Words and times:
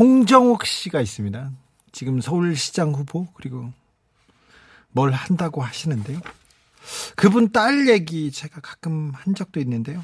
홍정욱 0.00 0.64
씨가 0.64 1.02
있습니다. 1.02 1.52
지금 1.92 2.22
서울시장 2.22 2.94
후보 2.94 3.26
그리고 3.34 3.70
뭘 4.92 5.12
한다고 5.12 5.60
하시는데요. 5.60 6.18
그분 7.16 7.52
딸 7.52 7.86
얘기 7.86 8.32
제가 8.32 8.62
가끔 8.62 9.12
한 9.14 9.34
적도 9.34 9.60
있는데요. 9.60 10.02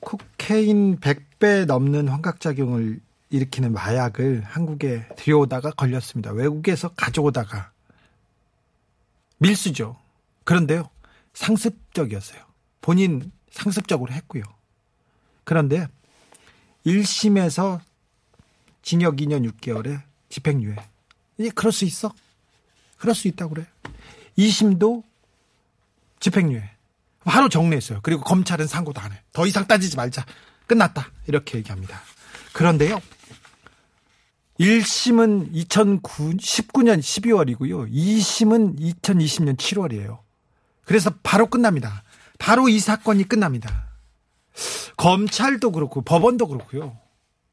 코케인 0.00 0.98
100배 0.98 1.66
넘는 1.66 2.08
환각작용을 2.08 3.00
일으키는 3.28 3.74
마약을 3.74 4.44
한국에 4.46 5.06
들여오다가 5.14 5.72
걸렸습니다. 5.72 6.32
외국에서 6.32 6.88
가져오다가 6.88 7.72
밀수죠. 9.36 9.98
그런데요. 10.44 10.88
상습적이었어요. 11.34 12.40
본인 12.80 13.30
상습적으로 13.50 14.10
했고요. 14.14 14.42
그런데 15.44 15.86
1심에서 16.86 17.80
징역 18.82 19.16
2년 19.16 19.50
6개월에 19.50 20.02
집행유예. 20.28 20.76
이제 21.38 21.50
그럴 21.54 21.72
수 21.72 21.84
있어? 21.84 22.12
그럴 22.98 23.14
수 23.14 23.28
있다고 23.28 23.54
그래. 23.54 23.66
2심도 24.38 25.02
집행유예. 26.20 26.70
바로 27.24 27.48
정리했어요. 27.48 28.00
그리고 28.02 28.22
검찰은 28.22 28.66
상고도 28.66 29.00
안 29.00 29.12
해. 29.12 29.22
더 29.32 29.46
이상 29.46 29.66
따지지 29.66 29.96
말자. 29.96 30.24
끝났다. 30.66 31.10
이렇게 31.26 31.58
얘기합니다. 31.58 32.00
그런데요. 32.52 33.00
1심은 34.58 35.52
2019년 35.52 37.00
12월이고요. 37.00 37.90
2심은 37.90 38.78
2020년 38.78 39.56
7월이에요. 39.56 40.18
그래서 40.84 41.10
바로 41.22 41.46
끝납니다. 41.48 42.04
바로 42.38 42.68
이 42.68 42.78
사건이 42.78 43.24
끝납니다. 43.24 43.90
검찰도 44.96 45.72
그렇고 45.72 46.02
법원도 46.02 46.48
그렇고요. 46.48 46.98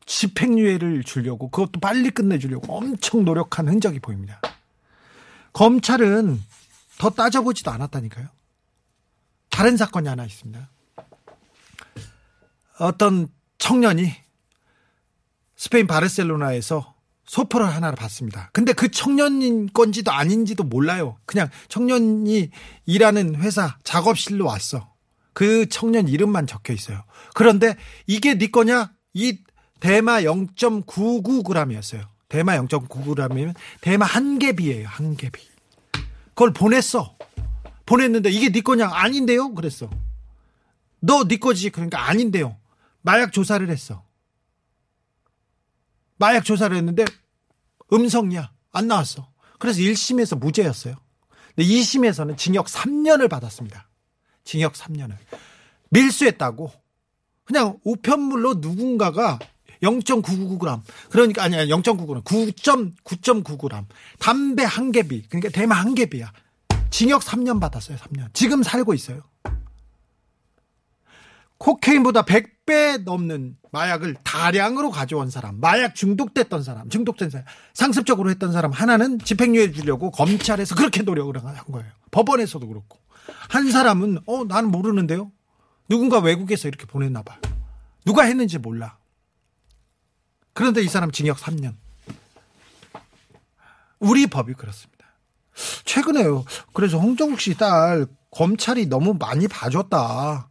집행유예를 0.08 1.04
주려고 1.04 1.50
그것도 1.50 1.80
빨리 1.80 2.10
끝내주려고 2.10 2.76
엄청 2.76 3.24
노력한 3.24 3.68
흔적이 3.68 4.00
보입니다. 4.00 4.42
검찰은 5.54 6.42
더 6.98 7.10
따져보지도 7.12 7.70
않았다니까요. 7.70 8.28
다른 9.50 9.78
사건이 9.78 10.08
하나 10.08 10.26
있습니다. 10.26 10.70
어떤 12.80 13.28
청년이 13.58 14.14
스페인 15.56 15.88
바르셀로나에서 15.88 16.96
소포를 17.26 17.68
하나를 17.68 17.98
받습니다. 17.98 18.50
근데 18.54 18.72
그 18.74 18.90
청년인 18.90 19.74
건지도 19.74 20.12
아닌지도 20.12 20.64
몰라요. 20.64 21.18
그냥 21.26 21.50
청년이 21.68 22.50
일하는 22.86 23.36
회사 23.36 23.78
작업실로 23.84 24.46
왔어. 24.46 24.94
그 25.34 25.68
청년 25.68 26.08
이름만 26.08 26.48
적혀 26.48 26.74
있어요. 26.74 27.04
그런데 27.34 27.76
이게 28.06 28.36
네 28.36 28.48
거냐? 28.48 28.92
이 29.14 29.40
대마 29.80 30.22
0.99g이었어요. 30.22 32.08
대마 32.30 32.58
0.99g이면 32.58 33.56
대마 33.81 34.06
한 34.06 34.39
개비예요. 34.39 34.88
한 34.88 35.16
개비. 35.16 35.42
그걸 36.30 36.54
보냈어. 36.54 37.15
보냈는데 37.86 38.30
이게 38.30 38.52
네 38.52 38.61
거냐? 38.61 38.89
아닌데요? 38.92 39.54
그랬어. 39.54 39.89
너네 40.99 41.37
거지. 41.37 41.70
그러니까 41.70 42.08
아닌데요. 42.08 42.58
마약 43.02 43.32
조사를 43.32 43.67
했어. 43.70 44.04
마약 46.17 46.43
조사를 46.43 46.76
했는데 46.76 47.05
음성이야. 47.93 48.52
안 48.71 48.87
나왔어. 48.87 49.32
그래서 49.60 49.80
1심에서 49.80 50.37
무죄였어요. 50.37 50.95
근데 51.55 51.67
2심에서는 51.67 52.37
징역 52.37 52.67
3년을 52.67 53.30
받았습니다. 53.30 53.87
징역 54.43 54.73
3년을. 54.73 55.16
밀수했다고. 55.89 56.71
그냥 57.45 57.80
우편물로 57.83 58.55
누군가가 58.55 59.39
0.999g. 59.82 60.82
그러니까 61.10 61.43
아니야. 61.43 61.65
0.99g. 61.65 62.23
9.9.9g. 62.23 63.86
담배 64.20 64.64
한 64.64 64.92
개비. 64.92 65.23
그러니까 65.30 65.49
대마 65.49 65.76
한 65.76 65.95
개비야. 65.95 66.32
징역 66.89 67.21
3년 67.21 67.60
받았어요. 67.60 67.98
3년. 67.98 68.33
지금 68.33 68.64
살고 68.64 68.93
있어요. 68.93 69.21
코케인보다 71.58 72.23
100배 72.23 73.04
넘는 73.04 73.58
마약을 73.71 74.16
다량으로 74.23 74.92
가져온 74.92 75.30
사람, 75.30 75.60
마약 75.60 75.95
중독됐던 75.95 76.64
사람, 76.64 76.89
중독된 76.89 77.30
사람, 77.30 77.45
상습적으로 77.73 78.30
했던 78.30 78.52
사람 78.52 78.71
하나는 78.71 79.20
집행유예 79.20 79.71
주려고 79.71 80.11
검찰에서 80.11 80.76
그렇게 80.76 81.02
노력을 81.02 81.36
한 81.36 81.55
거예요. 81.71 81.92
법원에서도 82.11 82.67
그렇고. 82.67 82.99
한 83.49 83.71
사람은 83.71 84.20
어 84.26 84.43
나는 84.45 84.71
모르는데요. 84.71 85.32
누군가 85.89 86.20
외국에서 86.20 86.67
이렇게 86.67 86.86
보냈나 86.86 87.23
봐요. 87.23 87.39
누가 88.05 88.23
했는지 88.23 88.58
몰라. 88.58 88.98
그런데 90.58 90.82
이 90.82 90.88
사람 90.88 91.12
징역 91.12 91.38
3년. 91.38 91.76
우리 94.00 94.26
법이 94.26 94.56
그렇습니다. 94.56 95.06
최근에요. 95.86 96.45
그래서 96.73 96.98
홍정욱 96.98 97.40
씨 97.40 97.54
딸 97.54 98.08
검찰이 98.32 98.88
너무 98.88 99.14
많이 99.14 99.48
봐줬다. 99.48 100.50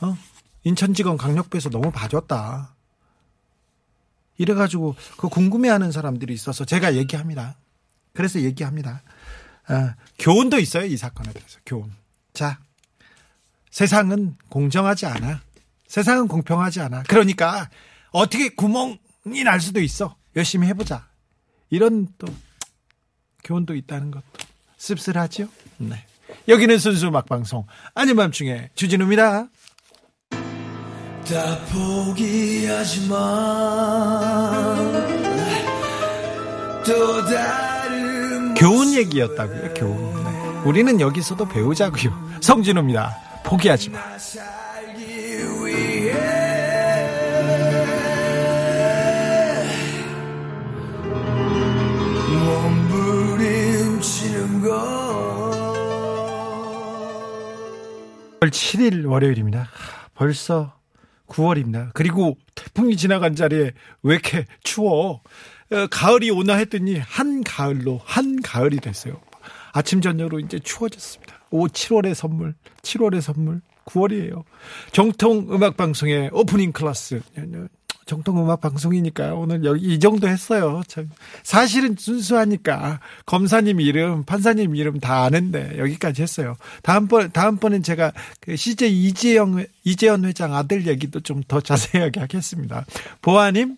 어? 0.00 0.18
인천지검 0.64 1.16
강력부에서 1.16 1.70
너무 1.70 1.92
봐줬다. 1.92 2.74
이래가지고 4.38 4.96
그 5.16 5.28
궁금해하는 5.28 5.92
사람들이 5.92 6.34
있어서 6.34 6.64
제가 6.64 6.96
얘기합니다. 6.96 7.54
그래서 8.14 8.40
얘기합니다. 8.40 9.02
어, 9.68 9.94
교훈도 10.18 10.58
있어요 10.58 10.84
이 10.84 10.96
사건에 10.96 11.32
대해서 11.32 11.60
교훈. 11.64 11.92
자, 12.34 12.58
세상은 13.70 14.36
공정하지 14.48 15.06
않아. 15.06 15.42
세상은 15.86 16.26
공평하지 16.26 16.80
않아. 16.80 17.04
그러니까 17.04 17.70
어떻게 18.10 18.48
구멍이 18.48 18.98
날 19.44 19.60
수도 19.60 19.80
있어. 19.80 20.16
열심히 20.36 20.66
해보자. 20.68 21.06
이런 21.70 22.08
또 22.18 22.26
교훈도 23.44 23.74
있다는 23.74 24.10
것도 24.10 24.24
씁쓸하죠. 24.76 25.48
네. 25.78 26.04
여기는 26.46 26.78
순수 26.78 27.10
막방송 27.10 27.66
아닌 27.94 28.16
밤중에 28.16 28.70
주진우입니다. 28.74 29.48
다 30.30 31.58
포기하지 31.70 33.08
마. 33.08 34.74
또 36.86 37.24
다른 37.26 38.54
교훈 38.54 38.94
얘기였다고요. 38.94 39.74
교훈. 39.74 40.24
네. 40.24 40.30
우리는 40.64 41.00
여기서도 41.00 41.46
배우자고요. 41.48 42.38
성진우입니다. 42.40 43.42
포기하지 43.44 43.90
마. 43.90 43.98
9월 58.48 58.50
7일 58.50 59.06
월요일입니다. 59.06 59.60
하, 59.60 60.08
벌써 60.14 60.74
9월입니다. 61.28 61.90
그리고 61.94 62.36
태풍이 62.54 62.96
지나간 62.96 63.34
자리에 63.34 63.72
왜 64.02 64.14
이렇게 64.14 64.46
추워? 64.62 65.22
어, 65.70 65.86
가을이 65.90 66.30
오나 66.30 66.54
했더니 66.54 66.98
한 66.98 67.44
가을로 67.44 68.00
한 68.04 68.40
가을이 68.40 68.78
됐어요. 68.78 69.20
아침 69.72 70.00
저녁으로 70.00 70.40
이제 70.40 70.58
추워졌습니다. 70.58 71.40
오 71.50 71.66
7월의 71.66 72.14
선물, 72.14 72.54
7월의 72.82 73.20
선물, 73.20 73.60
9월이에요. 73.84 74.44
정통 74.92 75.48
음악 75.50 75.76
방송의 75.76 76.30
오프닝 76.32 76.72
클래스. 76.72 77.20
정통 78.08 78.42
음악 78.42 78.60
방송이니까 78.60 79.34
오늘 79.34 79.64
여기 79.64 79.94
이 79.94 79.98
정도 80.00 80.28
했어요. 80.28 80.82
참 80.88 81.10
사실은 81.42 81.94
순수하니까 81.98 83.00
검사님 83.26 83.80
이름, 83.80 84.24
판사님 84.24 84.74
이름 84.74 84.98
다 84.98 85.24
아는데 85.24 85.78
여기까지 85.78 86.22
했어요. 86.22 86.56
다음번 86.82 87.32
다음번엔 87.32 87.82
제가 87.82 88.12
그 88.40 88.56
CJ 88.56 89.04
이재영 89.04 89.64
이재현 89.84 90.24
회장 90.24 90.54
아들 90.54 90.86
얘기도 90.86 91.20
좀 91.20 91.38
더 91.48 91.60
자세하게 91.60 92.20
하겠습니다. 92.20 92.84
보아님 93.22 93.76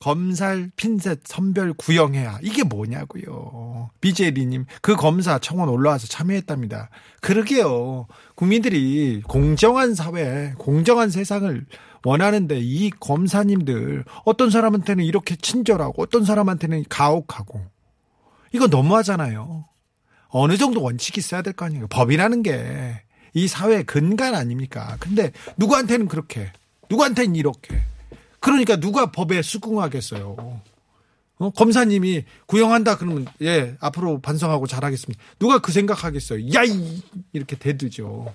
검살 0.00 0.70
핀셋 0.76 1.20
선별 1.24 1.72
구형해야 1.72 2.38
이게 2.42 2.62
뭐냐고요. 2.62 3.90
비제리님 4.00 4.66
그 4.82 4.94
검사 4.94 5.38
청원 5.38 5.68
올라와서 5.68 6.06
참여했답니다. 6.06 6.90
그러게요. 7.20 8.06
국민들이 8.34 9.22
공정한 9.26 9.94
사회, 9.94 10.52
공정한 10.58 11.10
세상을 11.10 11.64
원하는데 12.06 12.58
이 12.60 12.90
검사님들 12.90 14.04
어떤 14.24 14.50
사람한테는 14.50 15.04
이렇게 15.04 15.36
친절하고 15.36 16.02
어떤 16.02 16.24
사람한테는 16.24 16.84
가혹하고 16.88 17.60
이거 18.52 18.66
너무하잖아요. 18.68 19.66
어느 20.28 20.56
정도 20.56 20.82
원칙이 20.82 21.18
있어야 21.20 21.42
될 21.42 21.52
거 21.52 21.64
아니에요. 21.66 21.86
법이라는 21.88 22.42
게 22.42 23.06
이 23.36 23.48
사회의 23.48 23.84
근간 23.84 24.34
아닙니까? 24.34 24.96
근데 24.98 25.30
누구한테는 25.58 26.08
그렇게, 26.08 26.50
누구한테는 26.88 27.36
이렇게. 27.36 27.82
그러니까 28.40 28.76
누가 28.76 29.12
법에 29.12 29.42
수긍하겠어요. 29.42 30.62
어? 31.38 31.50
검사님이 31.50 32.24
구형한다 32.46 32.96
그러면 32.96 33.26
예 33.42 33.76
앞으로 33.78 34.22
반성하고 34.22 34.66
잘하겠습니다. 34.66 35.22
누가 35.38 35.58
그 35.58 35.70
생각하겠어요? 35.70 36.50
야이 36.54 37.02
이렇게 37.34 37.56
대두죠. 37.56 38.32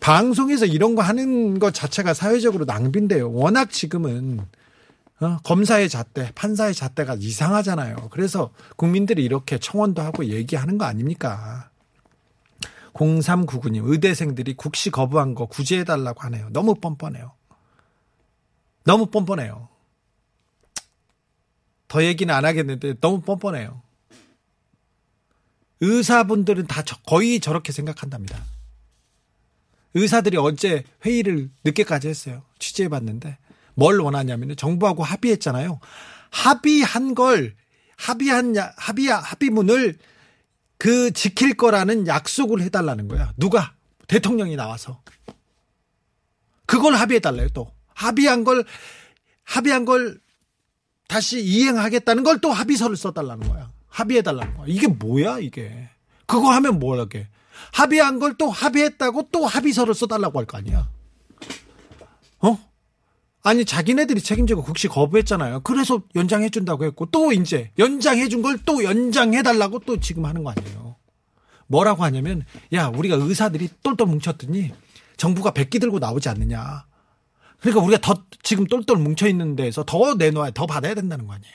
방송에서 0.00 0.64
이런 0.66 0.94
거 0.94 1.02
하는 1.02 1.58
것 1.58 1.74
자체가 1.74 2.14
사회적으로 2.14 2.64
낭비인데요. 2.64 3.32
워낙 3.32 3.70
지금은 3.70 4.40
어, 5.20 5.36
검사의 5.44 5.90
잣대, 5.90 6.32
판사의 6.34 6.74
잣대가 6.74 7.14
이상하잖아요. 7.18 8.08
그래서 8.10 8.50
국민들이 8.76 9.22
이렇게 9.22 9.58
청원도 9.58 10.00
하고 10.00 10.24
얘기하는 10.24 10.78
거 10.78 10.86
아닙니까? 10.86 11.68
0399님, 12.94 13.82
의대생들이 13.84 14.54
국시 14.54 14.90
거부한 14.90 15.34
거 15.34 15.46
구제해달라고 15.46 16.22
하네요. 16.22 16.48
너무 16.52 16.74
뻔뻔해요. 16.74 17.32
너무 18.84 19.06
뻔뻔해요. 19.06 19.68
더 21.88 22.02
얘기는 22.02 22.32
안 22.34 22.44
하겠는데 22.46 22.94
너무 23.00 23.20
뻔뻔해요. 23.20 23.82
의사분들은 25.80 26.66
다 26.66 26.82
저- 26.82 26.96
거의 27.06 27.40
저렇게 27.40 27.72
생각한답니다. 27.72 28.42
의사들이 29.94 30.36
어제 30.36 30.84
회의를 31.04 31.50
늦게까지 31.64 32.08
했어요. 32.08 32.42
취재해 32.58 32.88
봤는데 32.88 33.38
뭘 33.74 33.98
원하냐면 34.00 34.54
정부하고 34.56 35.02
합의했잖아요. 35.02 35.80
합의한 36.30 37.14
걸 37.14 37.54
합의한 37.96 38.56
야- 38.56 38.72
합의 38.76 39.06
합의문을 39.08 39.96
그 40.78 41.12
지킬 41.12 41.54
거라는 41.54 42.06
약속을 42.06 42.62
해달라는 42.62 43.08
거야. 43.08 43.32
누가 43.36 43.74
대통령이 44.06 44.56
나와서 44.56 45.02
그걸 46.66 46.94
합의해 46.94 47.20
달래요. 47.20 47.48
또 47.52 47.70
합의한 47.94 48.44
걸 48.44 48.64
합의한 49.44 49.84
걸 49.84 50.20
다시 51.08 51.40
이행하겠다는 51.44 52.22
걸 52.22 52.40
또 52.40 52.52
합의서를 52.52 52.96
써달라는 52.96 53.48
거야. 53.48 53.70
합의해 53.88 54.22
달라는 54.22 54.54
거야. 54.56 54.66
이게 54.68 54.86
뭐야 54.86 55.40
이게? 55.40 55.88
그거 56.26 56.50
하면 56.52 56.78
뭐라게? 56.78 57.28
합의한 57.72 58.18
걸 58.18 58.34
또 58.38 58.50
합의했다고 58.50 59.28
또 59.32 59.46
합의서를 59.46 59.94
써달라고 59.94 60.38
할 60.38 60.46
거 60.46 60.58
아니야? 60.58 60.88
어? 62.40 62.58
아니 63.42 63.64
자기네들이 63.64 64.20
책임지고 64.20 64.62
국시 64.62 64.86
거부했잖아요. 64.88 65.60
그래서 65.60 66.02
연장해 66.14 66.50
준다고 66.50 66.84
했고 66.84 67.06
또 67.06 67.32
이제 67.32 67.70
연장해 67.78 68.28
준 68.28 68.42
걸 68.42 68.58
또 68.64 68.84
연장해 68.84 69.42
달라고 69.42 69.80
또 69.80 69.98
지금 69.98 70.24
하는 70.26 70.44
거 70.44 70.50
아니에요. 70.50 70.96
뭐라고 71.66 72.02
하냐면 72.04 72.44
야 72.72 72.88
우리가 72.88 73.16
의사들이 73.16 73.68
똘똘 73.82 74.06
뭉쳤더니 74.06 74.72
정부가 75.16 75.52
백기 75.52 75.78
들고 75.78 75.98
나오지 75.98 76.28
않느냐. 76.28 76.84
그러니까 77.60 77.84
우리가 77.84 78.00
더 78.00 78.24
지금 78.42 78.66
똘똘 78.66 78.96
뭉쳐 78.96 79.28
있는 79.28 79.54
데에서 79.56 79.84
더 79.84 80.14
내놓아야 80.14 80.50
더 80.50 80.66
받아야 80.66 80.94
된다는 80.94 81.26
거 81.26 81.34
아니에요. 81.34 81.54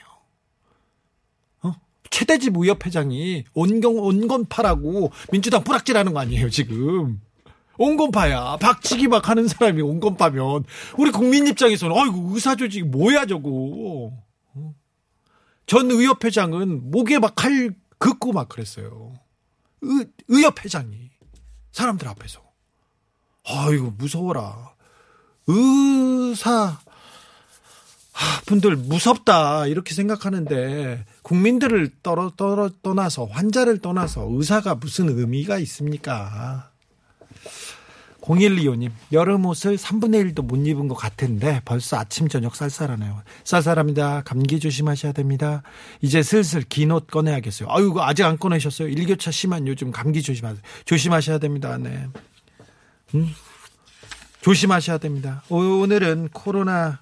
어? 2.06 2.08
최대집 2.10 2.56
의협 2.56 2.84
회장이 2.86 3.44
온경 3.54 3.96
온건파라고 3.98 5.10
민주당 5.30 5.64
뿌락질하는 5.64 6.12
거 6.12 6.20
아니에요 6.20 6.50
지금. 6.50 7.20
온건파야. 7.78 8.56
박치기 8.56 9.08
막 9.08 9.28
하는 9.28 9.48
사람이 9.48 9.82
온건파면 9.82 10.64
우리 10.96 11.10
국민 11.10 11.46
입장에서는 11.46 11.94
아이고 11.94 12.30
의사 12.32 12.56
조직이 12.56 12.84
뭐야 12.84 13.26
저거. 13.26 13.50
어? 14.54 14.74
전 15.66 15.90
의협 15.90 16.24
회장은 16.24 16.90
목에 16.90 17.18
막 17.18 17.34
칼 17.36 17.74
긋고 17.98 18.32
막 18.32 18.48
그랬어요. 18.48 19.14
의, 19.82 20.06
의협 20.28 20.64
회장이 20.64 21.10
사람들 21.72 22.08
앞에서. 22.08 22.40
아이고 23.44 23.92
무서워라. 23.98 24.74
의사 25.46 26.78
하, 28.16 28.40
분들 28.46 28.76
무섭다 28.76 29.66
이렇게 29.66 29.92
생각하는데 29.94 31.04
국민들을 31.22 31.90
떨어, 32.02 32.32
떨어 32.34 32.70
떠나서 32.82 33.26
환자를 33.26 33.78
떠나서 33.80 34.26
의사가 34.30 34.76
무슨 34.76 35.10
의미가 35.10 35.58
있습니까? 35.58 36.70
0125님, 38.22 38.90
여름 39.12 39.44
옷을 39.46 39.76
3분의 39.76 40.34
1도 40.34 40.42
못 40.44 40.56
입은 40.66 40.88
것 40.88 40.94
같은데 40.96 41.60
벌써 41.64 41.96
아침, 41.98 42.26
저녁 42.26 42.56
쌀쌀하네요. 42.56 43.22
쌀쌀합니다. 43.44 44.22
감기 44.24 44.58
조심하셔야 44.58 45.12
됩니다. 45.12 45.62
이제 46.00 46.22
슬슬 46.24 46.62
긴 46.62 46.90
옷 46.90 47.06
꺼내야겠어요. 47.06 47.68
아유, 47.70 47.94
아직 48.00 48.24
안 48.24 48.36
꺼내셨어요? 48.38 48.88
일교차 48.88 49.30
심한 49.30 49.68
요즘 49.68 49.92
감기 49.92 50.22
조심하세요. 50.22 50.60
조심하셔야 50.86 51.38
됩니다. 51.38 51.78
네. 51.78 52.08
음? 53.14 53.28
조심하셔야 54.40 54.98
됩니다. 54.98 55.42
오- 55.48 55.82
오늘은 55.82 56.30
코로나, 56.32 56.98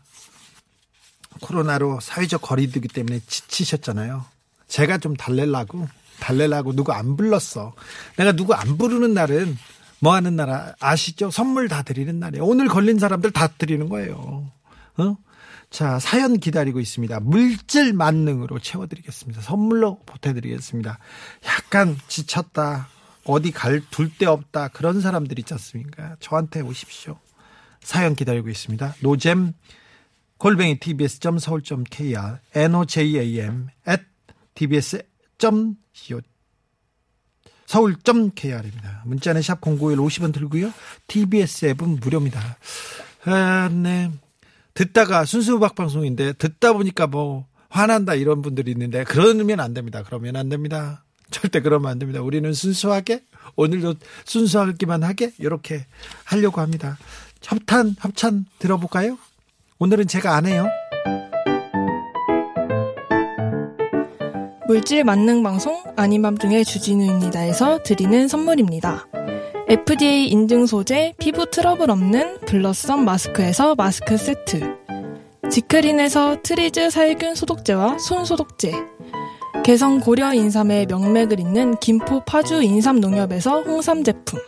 코로나로 1.41 2.01
사회적 2.01 2.43
거리두기 2.43 2.89
때문에 2.89 3.21
지치셨잖아요. 3.27 4.25
제가 4.69 4.99
좀 4.99 5.15
달래려고, 5.15 5.89
달래려고 6.21 6.73
누구 6.73 6.93
안 6.93 7.17
불렀어. 7.17 7.75
내가 8.17 8.33
누구 8.33 8.55
안 8.55 8.77
부르는 8.79 9.15
날은 9.15 9.57
뭐 10.01 10.15
하는 10.15 10.37
날 10.37 10.51
아- 10.51 10.75
아시죠? 10.81 11.31
선물 11.31 11.69
다 11.69 11.83
드리는 11.83 12.19
날이에요. 12.19 12.45
오늘 12.45 12.69
걸린 12.69 12.99
사람들 12.99 13.31
다 13.33 13.47
드리는 13.49 13.89
거예요. 13.89 14.51
어? 14.97 15.17
자, 15.71 15.99
사연 15.99 16.39
기다리고 16.39 16.79
있습니다. 16.79 17.21
물질 17.21 17.93
만능으로 17.93 18.59
채워드리겠습니다. 18.61 19.41
선물로 19.43 20.01
보태드리겠습니다. 20.07 20.99
약간 21.47 21.97
지쳤다. 22.07 22.89
어디 23.25 23.51
갈 23.51 23.83
둘 23.91 24.11
데 24.17 24.27
없다. 24.27 24.69
그런 24.69 25.01
사람들 25.01 25.39
있지 25.39 25.55
않습니까? 25.55 26.17
저한테 26.21 26.61
오십시오. 26.61 27.19
사연 27.83 28.15
기다리고 28.15 28.49
있습니다. 28.51 28.95
노잼 29.01 29.55
골뱅이 30.45 30.79
tbs.서울.kr 30.79 32.37
nojam 32.55 33.69
at 33.89 34.03
tbs.co 34.55 36.21
서울.kr입니다. 37.65 39.05
문자는 39.07 39.41
샵 39.41 39.63
091 39.63 39.97
50원 39.97 40.35
들고요. 40.35 40.71
TBS 41.07 41.65
앱은 41.65 41.99
무료입니다. 41.99 42.59
아, 43.25 43.71
네. 43.73 44.11
듣다가 44.75 45.25
순수 45.25 45.57
음악 45.57 45.77
방송인데 45.77 46.35
듣다 46.35 46.75
보니까 46.75 47.07
뭐 47.07 47.47
화난다 47.71 48.15
이런 48.15 48.43
분들이 48.43 48.71
있는데 48.73 49.05
그러면 49.05 49.61
안 49.61 49.73
됩니다. 49.73 50.03
그러면 50.05 50.37
안 50.37 50.51
됩니다. 50.51 51.07
절대 51.31 51.61
그러면 51.61 51.91
안 51.91 51.99
됩니다. 51.99 52.21
우리는 52.21 52.53
순수하게 52.53 53.25
오늘도 53.57 53.95
순수하기만 54.27 55.05
하게 55.05 55.33
이렇게 55.39 55.87
하려고 56.25 56.61
합니다. 56.61 56.99
협탄 57.41 57.97
협찬 57.99 58.45
들어볼까요? 58.59 59.17
오늘은 59.81 60.07
제가 60.07 60.37
안 60.37 60.47
해요. 60.47 60.69
물질 64.69 65.03
만능 65.03 65.43
방송 65.43 65.83
아닌 65.97 66.23
밤중에 66.23 66.63
주진우입니다에서 66.63 67.83
드리는 67.83 68.29
선물입니다. 68.29 69.09
FDA 69.69 70.29
인증 70.29 70.67
소재 70.67 71.13
피부 71.19 71.51
트러블 71.51 71.91
없는 71.91 72.41
블러썸 72.47 73.05
마스크에서 73.05 73.75
마스크 73.75 74.17
세트. 74.17 74.61
지크린에서 75.51 76.39
트리즈 76.43 76.91
살균 76.91 77.35
소독제와 77.35 77.99
손 77.99 78.25
소독제. 78.25 78.73
개성 79.65 79.99
고려 79.99 80.33
인삼의 80.33 80.87
명맥을 80.87 81.41
잇는 81.41 81.79
김포 81.81 82.21
파주 82.21 82.63
인삼 82.63 83.01
농협에서 83.01 83.63
홍삼 83.63 84.05
제품. 84.05 84.39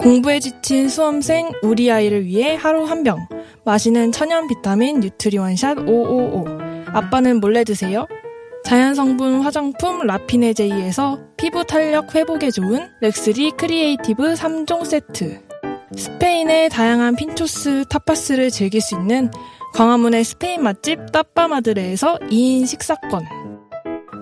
공부에 0.00 0.38
지친 0.38 0.88
수험생 0.88 1.50
우리 1.62 1.90
아이를 1.90 2.24
위해 2.26 2.54
하루 2.54 2.84
한 2.84 3.02
병. 3.02 3.26
마시는 3.66 4.12
천연 4.12 4.46
비타민 4.46 5.00
뉴트리원샷 5.00 5.78
555. 5.88 6.46
아빠는 6.86 7.40
몰래 7.40 7.64
드세요. 7.64 8.06
자연 8.64 8.94
성분 8.94 9.40
화장품 9.40 10.06
라피네 10.06 10.52
제이에서 10.52 11.18
피부 11.36 11.64
탄력 11.64 12.14
회복에 12.14 12.52
좋은 12.52 12.88
렉스리 13.00 13.50
크리에이티브 13.58 14.34
3종 14.34 14.84
세트. 14.84 15.42
스페인의 15.96 16.68
다양한 16.68 17.16
pinchos 17.16 17.86
tapas를 17.90 18.50
즐길 18.50 18.80
수 18.80 18.94
있는 18.94 19.32
광화문의 19.74 20.22
스페인 20.22 20.62
맛집 20.62 21.10
따빠마드레에서 21.10 22.18
2인 22.30 22.66
식사권. 22.68 23.24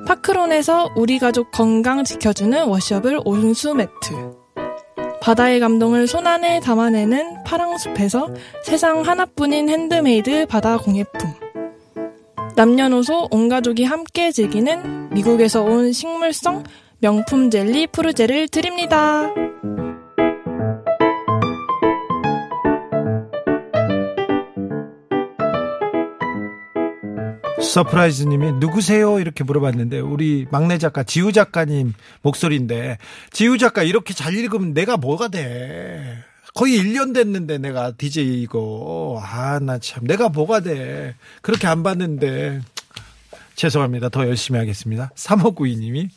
파크론에서 0.07 0.95
우리 0.97 1.19
가족 1.19 1.51
건강 1.51 2.03
지켜주는 2.03 2.65
washable 2.65 3.21
온수 3.27 3.75
매트. 3.75 4.44
바다의 5.25 5.59
감동을 5.59 6.07
손안에 6.07 6.61
담아내는 6.61 7.45
파랑숲에서 7.45 8.29
세상 8.63 9.01
하나뿐인 9.01 9.71
핸드메이드 9.71 10.45
바다 10.45 10.77
공예품. 10.77 11.31
남녀노소 12.57 13.29
온 13.31 13.49
가족이 13.49 13.85
함께 13.85 14.31
즐기는 14.31 15.09
미국에서 15.15 15.63
온 15.63 15.93
식물성 15.93 16.63
명품 16.99 17.49
젤리 17.49 17.87
푸르제를 17.87 18.49
드립니다. 18.49 19.33
서프라이즈님이 27.65 28.53
누구세요? 28.53 29.19
이렇게 29.19 29.43
물어봤는데 29.43 29.99
우리 30.01 30.47
막내 30.51 30.79
작가 30.79 31.03
지우 31.03 31.33
작가님 31.33 31.93
목소리인데 32.23 32.99
지우 33.33 33.59
작가 33.59 33.83
이렇게 33.83 34.15
잘 34.15 34.35
읽으면 34.35 34.75
내가 34.75 34.97
뭐가 34.97 35.29
돼? 35.29 36.19
거의 36.55 36.79
1년 36.79 37.13
됐는데 37.15 37.59
내가 37.59 37.93
DJ 37.93 38.43
이거 38.43 39.21
아 39.25 39.59
나 39.61 39.79
참 39.79 40.05
내가 40.07 40.29
뭐가 40.29 40.61
돼? 40.61 41.15
그렇게 41.43 41.67
안 41.67 41.83
봤는데 41.83 42.61
죄송합니다. 43.57 44.09
더 44.09 44.27
열심히 44.29 44.59
하겠습니다. 44.59 45.11
3592님이 45.17 46.11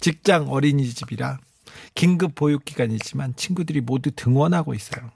직장 0.00 0.50
어린이집이라 0.50 1.38
긴급 1.94 2.34
보육 2.34 2.64
기간이지만 2.64 3.34
친구들이 3.36 3.80
모두 3.82 4.10
등원하고 4.10 4.74
있어요. 4.74 5.10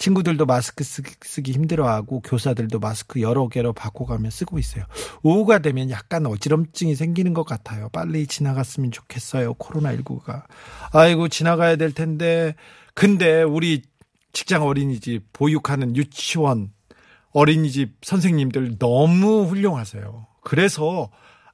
친구들도 0.00 0.46
마스크 0.46 0.82
쓰기, 0.82 1.12
쓰기 1.20 1.52
힘들어하고 1.52 2.22
교사들도 2.22 2.80
마스크 2.80 3.20
여러 3.20 3.48
개로 3.48 3.74
바꿔가며 3.74 4.30
쓰고 4.30 4.58
있어요. 4.58 4.84
오후가 5.22 5.58
되면 5.58 5.90
약간 5.90 6.24
어지럼증이 6.24 6.94
생기는 6.94 7.34
것 7.34 7.44
같아요. 7.44 7.90
빨리 7.90 8.26
지나갔으면 8.26 8.92
좋겠어요. 8.92 9.54
코로나19가. 9.54 10.44
아이고 10.92 11.28
지나가야 11.28 11.76
될 11.76 11.92
텐데 11.92 12.54
근데 12.94 13.42
우리 13.42 13.82
직장 14.32 14.62
어린이집 14.62 15.22
보육하는 15.34 15.94
유치원 15.96 16.72
어린이집 17.32 17.98
선생님들 18.02 18.78
너무 18.78 19.44
훌륭하세요. 19.44 20.26
그래서 20.42 21.10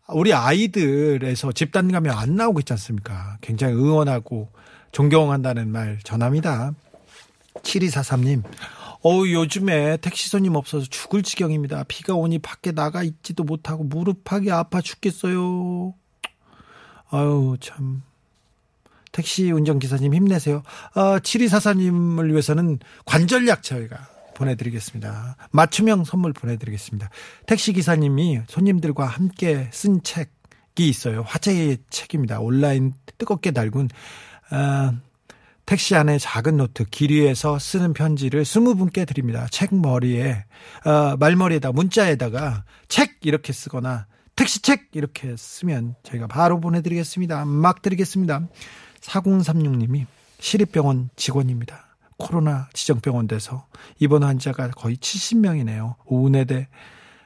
우리 0.09 0.33
아이들에서 0.33 1.51
집단 1.51 1.91
감염 1.91 2.17
안 2.17 2.37
나오고 2.37 2.61
있지 2.61 2.73
않습니까? 2.75 3.39
굉장히 3.41 3.75
응원하고 3.75 4.53
존경한다는 4.93 5.69
말 5.69 5.99
전합니다. 6.05 6.75
7243님, 7.67 8.43
어우, 9.03 9.29
요즘에 9.29 9.99
택시 9.99 10.29
손님 10.29 10.55
없어서 10.55 10.87
죽을 10.87 11.23
지경입니다. 11.23 11.85
비가 11.85 12.15
오니 12.15 12.39
밖에 12.39 12.73
나가 12.73 13.03
있지도 13.03 13.45
못하고 13.45 13.85
무릎하기 13.85 14.51
아파 14.51 14.81
죽겠어요. 14.81 15.95
아유, 17.11 17.57
참. 17.61 18.03
택시 19.13 19.51
운전기사님 19.51 20.13
힘내세요. 20.13 20.63
아, 20.95 21.19
7244님을 21.21 22.31
위해서는 22.31 22.79
관절약 23.07 23.63
저희가 23.63 24.09
보내드리겠습니다. 24.35 25.37
맞춤형 25.53 26.05
선물 26.05 26.35
보내드리겠습니다. 26.35 27.09
택시기사님이 27.47 28.43
손님들과 28.49 29.07
함께 29.07 29.71
쓴 29.73 30.03
책이 30.03 30.29
있어요. 30.89 31.23
화제의 31.23 31.79
책입니다. 31.89 32.41
온라인 32.41 32.93
뜨겁게 33.17 33.53
달군, 33.53 33.89
아, 34.51 34.93
택시 35.67 35.97
안에 35.97 36.19
작은 36.19 36.57
노트 36.57 36.85
길 36.85 37.11
위에서 37.11 37.59
쓰는 37.59 37.93
편지를 37.93 38.45
스무 38.45 38.77
분께 38.77 39.05
드립니다. 39.05 39.49
책 39.51 39.75
머리에 39.75 40.45
어, 40.85 41.17
말머리에다 41.17 41.73
문자에다가 41.73 42.65
책 42.87 43.17
이렇게 43.23 43.53
쓰거나 43.53 44.07
택시 44.37 44.63
책 44.63 44.89
이렇게 44.93 45.35
쓰면 45.37 45.97
저희가 46.05 46.29
바로 46.29 46.61
보내드리겠습니다. 46.61 47.45
막 47.47 47.83
드리겠습니다. 47.83 48.47
4036님이 49.01 50.07
시립병원 50.39 51.11
직원입니다. 51.17 51.97
코로나 52.17 52.69
지정병원 52.73 53.27
돼서 53.27 53.67
입원 53.99 54.23
환자가 54.23 54.71
거의 54.71 54.97
70명이네요. 54.97 55.97
오은혜대 56.07 56.69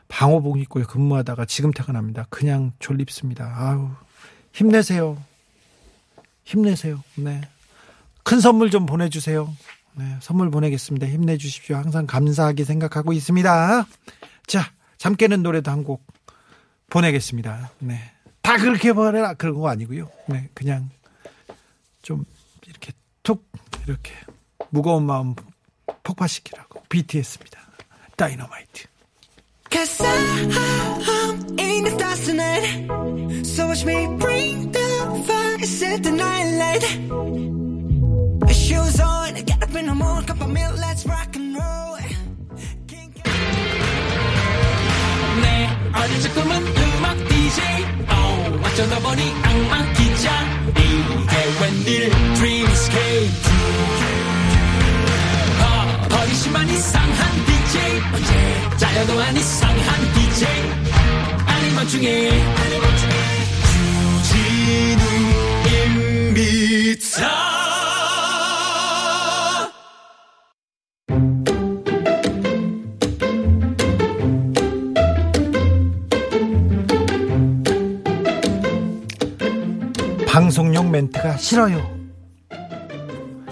방호복 0.09 0.59
입고 0.61 0.83
근무하다가 0.85 1.45
지금 1.45 1.73
퇴근합니다. 1.73 2.27
그냥 2.31 2.73
졸립습니다. 2.79 3.53
아우 3.55 3.91
힘내세요. 4.53 5.23
힘내세요. 6.45 7.05
네. 7.17 7.43
큰 8.31 8.39
선물 8.39 8.71
좀 8.71 8.87
보내주세요. 8.87 9.53
네, 9.95 10.05
선물 10.21 10.53
보내겠습니다. 10.53 11.09
힘내주십시오. 11.09 11.75
항상 11.75 12.07
감사하게 12.07 12.63
생각하고 12.63 13.13
있습니다. 13.13 13.87
자, 14.47 14.73
잠 14.99 15.17
깨는 15.17 15.43
노래도 15.43 15.73
한 15.73 15.83
곡 15.83 16.07
보내겠습니다. 16.91 17.73
네. 17.81 17.99
다 18.41 18.57
그렇게 18.57 18.93
보내라. 18.93 19.35
그런 19.35 19.55
거 19.55 19.69
아니고요. 19.69 20.09
네, 20.29 20.49
그냥 20.55 20.91
좀 22.03 22.25
이렇게 22.69 22.93
툭, 23.25 23.51
이렇게 23.89 24.13
무거운 24.69 25.07
마음 25.07 25.35
폭파시키라고. 26.05 26.85
BTS입니다. 26.89 27.59
다이너마이트. 28.17 28.87
Cause 29.73 30.05
I'm 30.05 31.59
in 31.59 31.83
the 31.85 31.91
stars 31.91 32.27
tonight. 32.27 33.45
So 33.45 33.67
watch 33.67 33.85
me 33.85 34.07
bring 34.19 34.71
the 34.71 35.25
fire, 35.27 35.59
set 35.67 36.03
the 36.05 36.15
night 36.15 36.55
light. 36.59 37.70
Shoes 38.71 39.01
on, 39.01 39.35
get 39.35 39.61
up 39.65 39.75
in 39.75 39.87
the 39.87 39.95
morning, 39.97 40.27
cup 40.29 40.41
of 40.41 40.49
milk, 40.49 40.79
let's 40.79 41.05
rock 41.05 41.35
and 41.35 41.57
roll. 41.59 41.99
내 45.43 45.67
어릴 45.93 46.35
꿈은 46.35 46.53
음악 46.77 47.17
DJ 47.29 47.59
oh, 48.15 48.65
어쩌다 48.65 49.01
보니 49.01 49.23
악마 49.43 49.93
기자 49.95 50.31
이게 50.69 51.35
웬일 51.61 52.11
Dream 52.37 52.71
Escape 52.71 53.31
어, 55.63 56.09
버리시만 56.09 56.69
이상한 56.69 57.45
DJ 57.47 57.75
언제 58.15 58.33
잘려도 58.77 59.21
안 59.21 59.37
이상한 59.37 60.13
DJ 60.15 60.47
아니면 61.45 61.89
중에 61.89 62.31
주진 64.23 65.00
싫어요. 81.41 81.99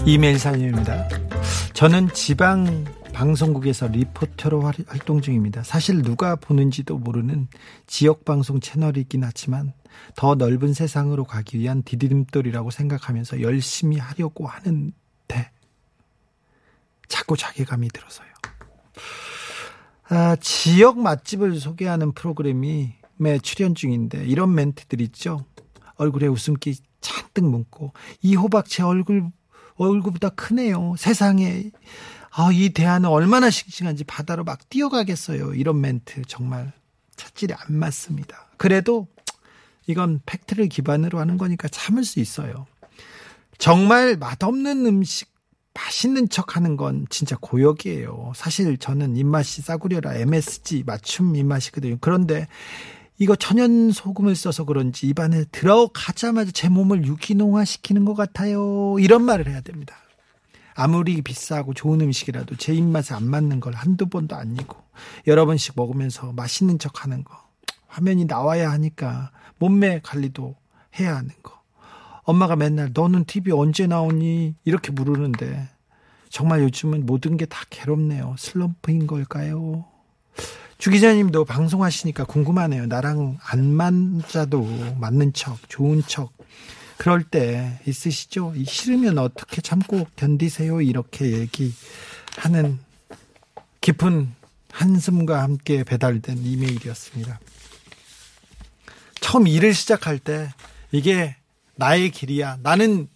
이메일 0.06 0.38
사연입니다. 0.38 1.08
저는 1.74 2.12
지방 2.12 2.84
방송국에서 3.12 3.88
리포터로 3.88 4.62
활- 4.62 4.74
활동 4.86 5.20
중입니다. 5.20 5.62
사실 5.64 6.02
누가 6.02 6.36
보는지도 6.36 6.98
모르는 6.98 7.48
지역 7.86 8.24
방송 8.24 8.60
채널이긴 8.60 9.24
하지만 9.24 9.72
더 10.14 10.34
넓은 10.34 10.72
세상으로 10.72 11.24
가기 11.24 11.58
위한 11.58 11.82
디딤돌이라고 11.82 12.70
생각하면서 12.70 13.40
열심히 13.42 13.98
하려고 13.98 14.46
하는데 14.46 14.92
자꾸 17.08 17.36
자괴감이 17.36 17.88
들어서요. 17.88 18.28
아, 20.10 20.36
지역 20.40 20.98
맛집을 21.00 21.58
소개하는 21.58 22.12
프로그램이 22.12 22.94
매 23.16 23.38
출연 23.40 23.74
중인데 23.74 24.24
이런 24.26 24.54
멘트들 24.54 25.00
있죠. 25.00 25.44
얼굴에 25.96 26.28
웃음기 26.28 26.76
잔뜩 27.00 27.44
묻고 27.44 27.92
이 28.22 28.34
호박 28.34 28.68
제 28.68 28.82
얼굴 28.82 29.30
얼굴보다 29.76 30.30
크네요. 30.30 30.94
세상에 30.98 31.70
아, 32.30 32.50
이 32.52 32.70
대하는 32.70 33.08
얼마나 33.08 33.50
싱싱한지 33.50 34.04
바다로 34.04 34.44
막 34.44 34.68
뛰어가겠어요. 34.68 35.54
이런 35.54 35.80
멘트 35.80 36.22
정말 36.26 36.72
차질이 37.16 37.54
안 37.54 37.76
맞습니다. 37.76 38.48
그래도 38.56 39.08
이건 39.86 40.20
팩트를 40.26 40.68
기반으로 40.68 41.18
하는 41.18 41.38
거니까 41.38 41.68
참을 41.68 42.04
수 42.04 42.20
있어요. 42.20 42.66
정말 43.56 44.16
맛없는 44.16 44.86
음식 44.86 45.32
맛있는 45.74 46.28
척 46.28 46.56
하는 46.56 46.76
건 46.76 47.06
진짜 47.08 47.36
고역이에요. 47.40 48.32
사실 48.34 48.76
저는 48.78 49.16
입맛이 49.16 49.62
싸구려라 49.62 50.14
MSG 50.14 50.84
맞춤 50.84 51.36
입맛이거든요. 51.36 51.98
그런데 52.00 52.48
이거 53.18 53.34
천연 53.34 53.90
소금을 53.90 54.36
써서 54.36 54.64
그런지 54.64 55.08
입안에 55.08 55.44
들어가자마자 55.50 56.52
제 56.52 56.68
몸을 56.68 57.04
유기농화 57.04 57.64
시키는 57.64 58.04
것 58.04 58.14
같아요. 58.14 58.96
이런 59.00 59.24
말을 59.24 59.48
해야 59.48 59.60
됩니다. 59.60 59.96
아무리 60.74 61.20
비싸고 61.22 61.74
좋은 61.74 62.00
음식이라도 62.00 62.54
제 62.56 62.72
입맛에 62.72 63.14
안 63.14 63.28
맞는 63.28 63.58
걸 63.58 63.74
한두 63.74 64.06
번도 64.06 64.36
아니고 64.36 64.76
여러 65.26 65.44
번씩 65.46 65.74
먹으면서 65.74 66.32
맛있는 66.32 66.78
척 66.78 67.02
하는 67.02 67.24
거. 67.24 67.36
화면이 67.88 68.26
나와야 68.26 68.70
하니까 68.70 69.32
몸매 69.58 70.00
관리도 70.04 70.54
해야 71.00 71.16
하는 71.16 71.30
거. 71.42 71.58
엄마가 72.22 72.54
맨날 72.54 72.90
너는 72.94 73.24
TV 73.24 73.52
언제 73.52 73.88
나오니? 73.88 74.54
이렇게 74.64 74.92
물으는데 74.92 75.68
정말 76.28 76.62
요즘은 76.62 77.06
모든 77.06 77.36
게 77.36 77.46
다 77.46 77.64
괴롭네요. 77.70 78.36
슬럼프인 78.38 79.08
걸까요? 79.08 79.86
주 80.78 80.90
기자님도 80.90 81.44
방송하시니까 81.44 82.24
궁금하네요. 82.24 82.86
나랑 82.86 83.38
안 83.42 83.66
맞아도 83.66 84.64
맞는 84.98 85.32
척, 85.32 85.58
좋은 85.68 86.04
척. 86.06 86.32
그럴 86.98 87.24
때 87.24 87.80
있으시죠? 87.84 88.52
이 88.54 88.64
싫으면 88.64 89.18
어떻게 89.18 89.60
참고 89.60 90.06
견디세요? 90.14 90.80
이렇게 90.80 91.32
얘기하는 91.32 92.78
깊은 93.80 94.32
한숨과 94.70 95.42
함께 95.42 95.82
배달된 95.82 96.38
이메일이었습니다. 96.38 97.40
처음 99.20 99.48
일을 99.48 99.74
시작할 99.74 100.20
때 100.20 100.52
이게 100.92 101.34
나의 101.74 102.12
길이야. 102.12 102.58
나는 102.62 103.08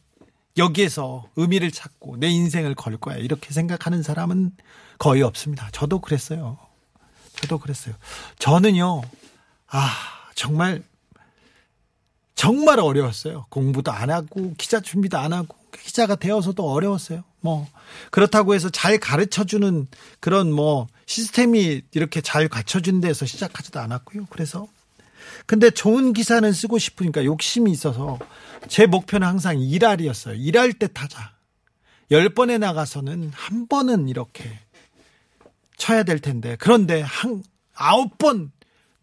여기에서 0.57 1.29
의미를 1.37 1.71
찾고 1.71 2.17
내 2.17 2.29
인생을 2.29 2.75
걸 2.75 2.97
거야. 2.97 3.17
이렇게 3.19 3.53
생각하는 3.53 4.03
사람은 4.03 4.51
거의 4.99 5.23
없습니다. 5.23 5.69
저도 5.71 6.01
그랬어요. 6.01 6.59
저도 7.37 7.59
그랬어요. 7.59 7.95
저는요, 8.39 9.03
아, 9.69 9.91
정말, 10.35 10.83
정말 12.35 12.81
어려웠어요. 12.81 13.47
공부도 13.49 13.91
안 13.91 14.11
하고, 14.11 14.55
기자 14.57 14.81
준비도 14.81 15.19
안 15.19 15.33
하고, 15.33 15.57
기자가 15.73 16.17
되어서도 16.17 16.71
어려웠어요. 16.71 17.25
뭐, 17.41 17.67
그렇다고 18.11 18.55
해서 18.55 18.69
잘 18.71 18.99
가르쳐 18.99 19.45
주는 19.45 19.87
그런 20.21 20.53
뭐, 20.53 20.87
시스템이 21.07 21.83
이렇게 21.93 22.21
잘 22.21 22.49
갖춰준 22.49 23.01
데서 23.01 23.27
시작하지도 23.27 23.81
않았고요. 23.81 24.27
그래서, 24.31 24.67
근데 25.47 25.71
좋은 25.71 26.13
기사는 26.13 26.51
쓰고 26.53 26.79
싶으니까 26.79 27.25
욕심이 27.25 27.71
있어서 27.73 28.19
제 28.69 28.87
목표는 28.87 29.27
항상 29.27 29.61
일할이었어요. 29.61 30.35
일할 30.35 30.73
때 30.73 30.89
타자. 30.93 31.33
열 32.11 32.29
번에 32.29 32.59
나가서는 32.59 33.33
한 33.35 33.67
번은 33.67 34.09
이렇게 34.09 34.45
쳐야 35.83 36.03
될 36.05 36.19
텐데. 36.21 36.57
그런데 36.61 37.01
한 37.03 37.43
아홉 37.75 38.19
번 38.19 38.53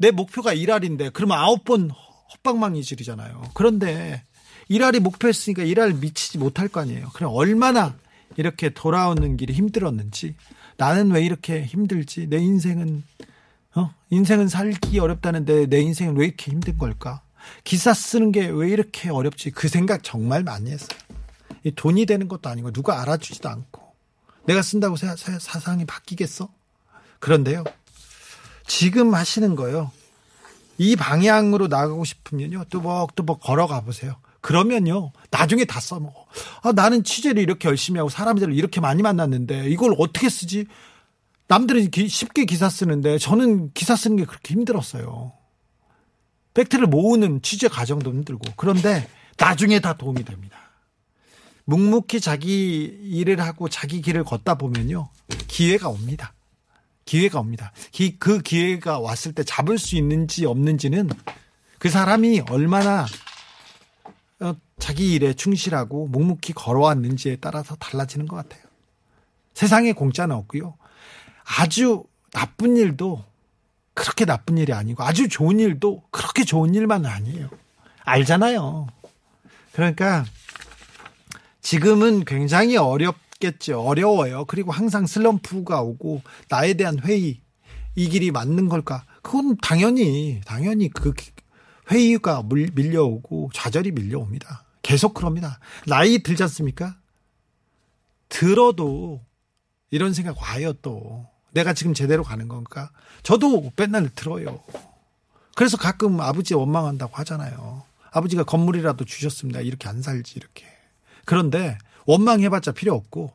내 0.01 0.11
목표가 0.11 0.53
일할인데 0.53 1.09
그러면 1.09 1.37
아홉 1.39 1.65
번 1.65 1.91
헛방망이질이잖아요. 1.91 3.49
그런데 3.53 4.23
일할이 4.69 4.99
목표였으니까 5.01 5.63
일할 5.63 5.93
미치지 5.93 6.37
못할 6.37 6.69
거 6.69 6.79
아니에요. 6.79 7.09
그럼 7.13 7.33
얼마나 7.33 7.95
이렇게 8.37 8.69
돌아오는 8.69 9.35
길이 9.35 9.51
힘들었는지 9.53 10.35
나는 10.77 11.11
왜 11.11 11.21
이렇게 11.25 11.65
힘들지? 11.65 12.27
내 12.29 12.37
인생은 12.37 13.03
어? 13.75 13.91
인생은 14.09 14.47
살기 14.47 14.99
어렵다는데 14.99 15.65
내 15.67 15.81
인생은 15.81 16.15
왜 16.15 16.27
이렇게 16.27 16.51
힘든 16.51 16.77
걸까? 16.77 17.21
기사 17.65 17.93
쓰는 17.93 18.31
게 18.31 18.47
왜 18.47 18.69
이렇게 18.69 19.09
어렵지? 19.09 19.51
그 19.51 19.67
생각 19.67 20.01
정말 20.03 20.43
많이 20.43 20.71
했어요. 20.71 20.97
이 21.65 21.71
돈이 21.71 22.05
되는 22.05 22.29
것도 22.29 22.47
아니고 22.49 22.71
누가 22.71 23.01
알아주지도 23.01 23.49
않고 23.49 23.81
내가 24.45 24.61
쓴다고 24.61 24.95
사, 24.95 25.15
사- 25.17 25.39
사상이 25.39 25.83
바뀌겠어? 25.85 26.49
그런데요. 27.19 27.63
지금 28.67 29.13
하시는 29.13 29.55
거요. 29.55 29.91
이 30.77 30.95
방향으로 30.95 31.67
나가고 31.67 32.05
싶으면요. 32.05 32.65
뚜벅뚜벅 32.69 33.41
걸어가 33.41 33.81
보세요. 33.81 34.15
그러면요. 34.41 35.11
나중에 35.31 35.65
다 35.65 35.79
써먹어. 35.81 36.25
아, 36.63 36.71
나는 36.71 37.03
취재를 37.03 37.41
이렇게 37.43 37.67
열심히 37.67 37.97
하고 37.97 38.09
사람들을 38.09 38.53
이렇게 38.53 38.79
많이 38.79 39.01
만났는데 39.01 39.69
이걸 39.69 39.93
어떻게 39.97 40.29
쓰지? 40.29 40.65
남들은 41.47 41.91
기- 41.91 42.07
쉽게 42.07 42.45
기사 42.45 42.69
쓰는데 42.69 43.17
저는 43.17 43.71
기사 43.73 43.95
쓰는 43.95 44.15
게 44.17 44.25
그렇게 44.25 44.53
힘들었어요. 44.53 45.33
팩트를 46.53 46.87
모으는 46.87 47.41
취재 47.41 47.67
과정도 47.67 48.11
힘들고. 48.11 48.53
그런데 48.55 49.09
나중에 49.37 49.79
다 49.79 49.93
도움이 49.97 50.23
됩니다. 50.23 50.57
묵묵히 51.65 52.21
자기 52.21 52.83
일을 53.03 53.41
하고 53.41 53.67
자기 53.67 54.01
길을 54.01 54.23
걷다 54.23 54.55
보면요. 54.55 55.09
기회가 55.47 55.89
옵니다. 55.89 56.33
기회가 57.09 57.39
옵니다. 57.39 57.71
기- 57.91 58.19
그 58.19 58.39
기회가 58.39 58.99
왔을 58.99 59.33
때 59.33 59.43
잡을 59.43 59.79
수 59.79 59.95
있는지 59.95 60.45
없는지는 60.45 61.09
그 61.79 61.89
사람이 61.89 62.43
얼마나 62.51 63.07
어, 64.41 64.53
자기 64.77 65.13
일에 65.13 65.33
충실하고 65.33 66.07
묵묵히 66.07 66.53
걸어왔는지에 66.53 67.37
따라서 67.37 67.75
달라지는 67.77 68.27
것 68.27 68.35
같아요. 68.35 68.61
세상에 69.55 69.91
공짜는 69.91 70.35
없고요. 70.35 70.77
아주 71.59 72.03
나쁜 72.31 72.77
일도 72.77 73.25
그렇게 73.95 74.25
나쁜 74.25 74.59
일이 74.59 74.71
아니고 74.71 75.03
아주 75.03 75.27
좋은 75.27 75.59
일도 75.59 76.03
그렇게 76.11 76.43
좋은 76.45 76.75
일만 76.75 77.07
아니에요. 77.07 77.49
알잖아요. 78.05 78.85
그러니까 79.73 80.25
지금은 81.61 82.23
굉장히 82.25 82.77
어렵 82.77 83.15
겠죠. 83.43 83.81
어려워요. 83.81 84.45
그리고 84.45 84.71
항상 84.71 85.07
슬럼프가 85.07 85.81
오고 85.81 86.21
나에 86.49 86.73
대한 86.73 86.99
회의 86.99 87.39
이 87.95 88.09
길이 88.09 88.31
맞는 88.31 88.69
걸까? 88.69 89.05
그건 89.23 89.57
당연히 89.61 90.41
당연히 90.45 90.89
그 90.89 91.13
회의가 91.89 92.43
물- 92.43 92.69
밀려오고 92.75 93.49
좌절이 93.53 93.91
밀려옵니다. 93.91 94.65
계속 94.81 95.13
그럽니다. 95.13 95.59
나이 95.87 96.19
들지 96.19 96.43
않습니까? 96.43 96.97
들어도 98.27 99.21
이런 99.89 100.13
생각 100.13 100.39
와요 100.41 100.73
또. 100.81 101.25
내가 101.51 101.73
지금 101.73 101.95
제대로 101.95 102.23
가는 102.23 102.47
건가? 102.47 102.91
저도 103.23 103.71
맨날 103.75 104.07
들어요. 104.13 104.61
그래서 105.55 105.77
가끔 105.77 106.21
아버지 106.21 106.53
원망한다고 106.53 107.15
하잖아요. 107.17 107.83
아버지가 108.11 108.43
건물이라도 108.43 109.03
주셨습니다. 109.05 109.61
이렇게 109.61 109.89
안 109.89 110.01
살지 110.01 110.33
이렇게. 110.37 110.65
그런데 111.25 111.77
원망해봤자 112.09 112.71
필요 112.71 112.95
없고 112.95 113.33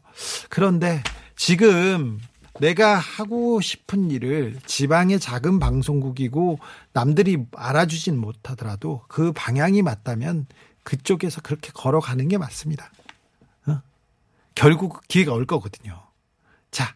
그런데 0.49 1.03
지금 1.37 2.19
내가 2.61 2.97
하고 2.97 3.61
싶은 3.61 4.11
일을 4.11 4.59
지방의 4.67 5.21
작은 5.21 5.59
방송국이고 5.61 6.59
남들이 6.93 7.39
알아주진 7.55 8.19
못하더라도 8.19 9.03
그 9.09 9.33
방향이 9.33 9.83
맞다면 9.83 10.47
그쪽에서 10.83 11.41
그렇게 11.41 11.71
걸어가는 11.73 12.27
게 12.29 12.37
맞습니다. 12.37 12.91
어? 13.67 13.81
결국 14.55 15.01
기회가 15.09 15.33
올 15.33 15.47
거거든요. 15.47 16.01
자, 16.71 16.95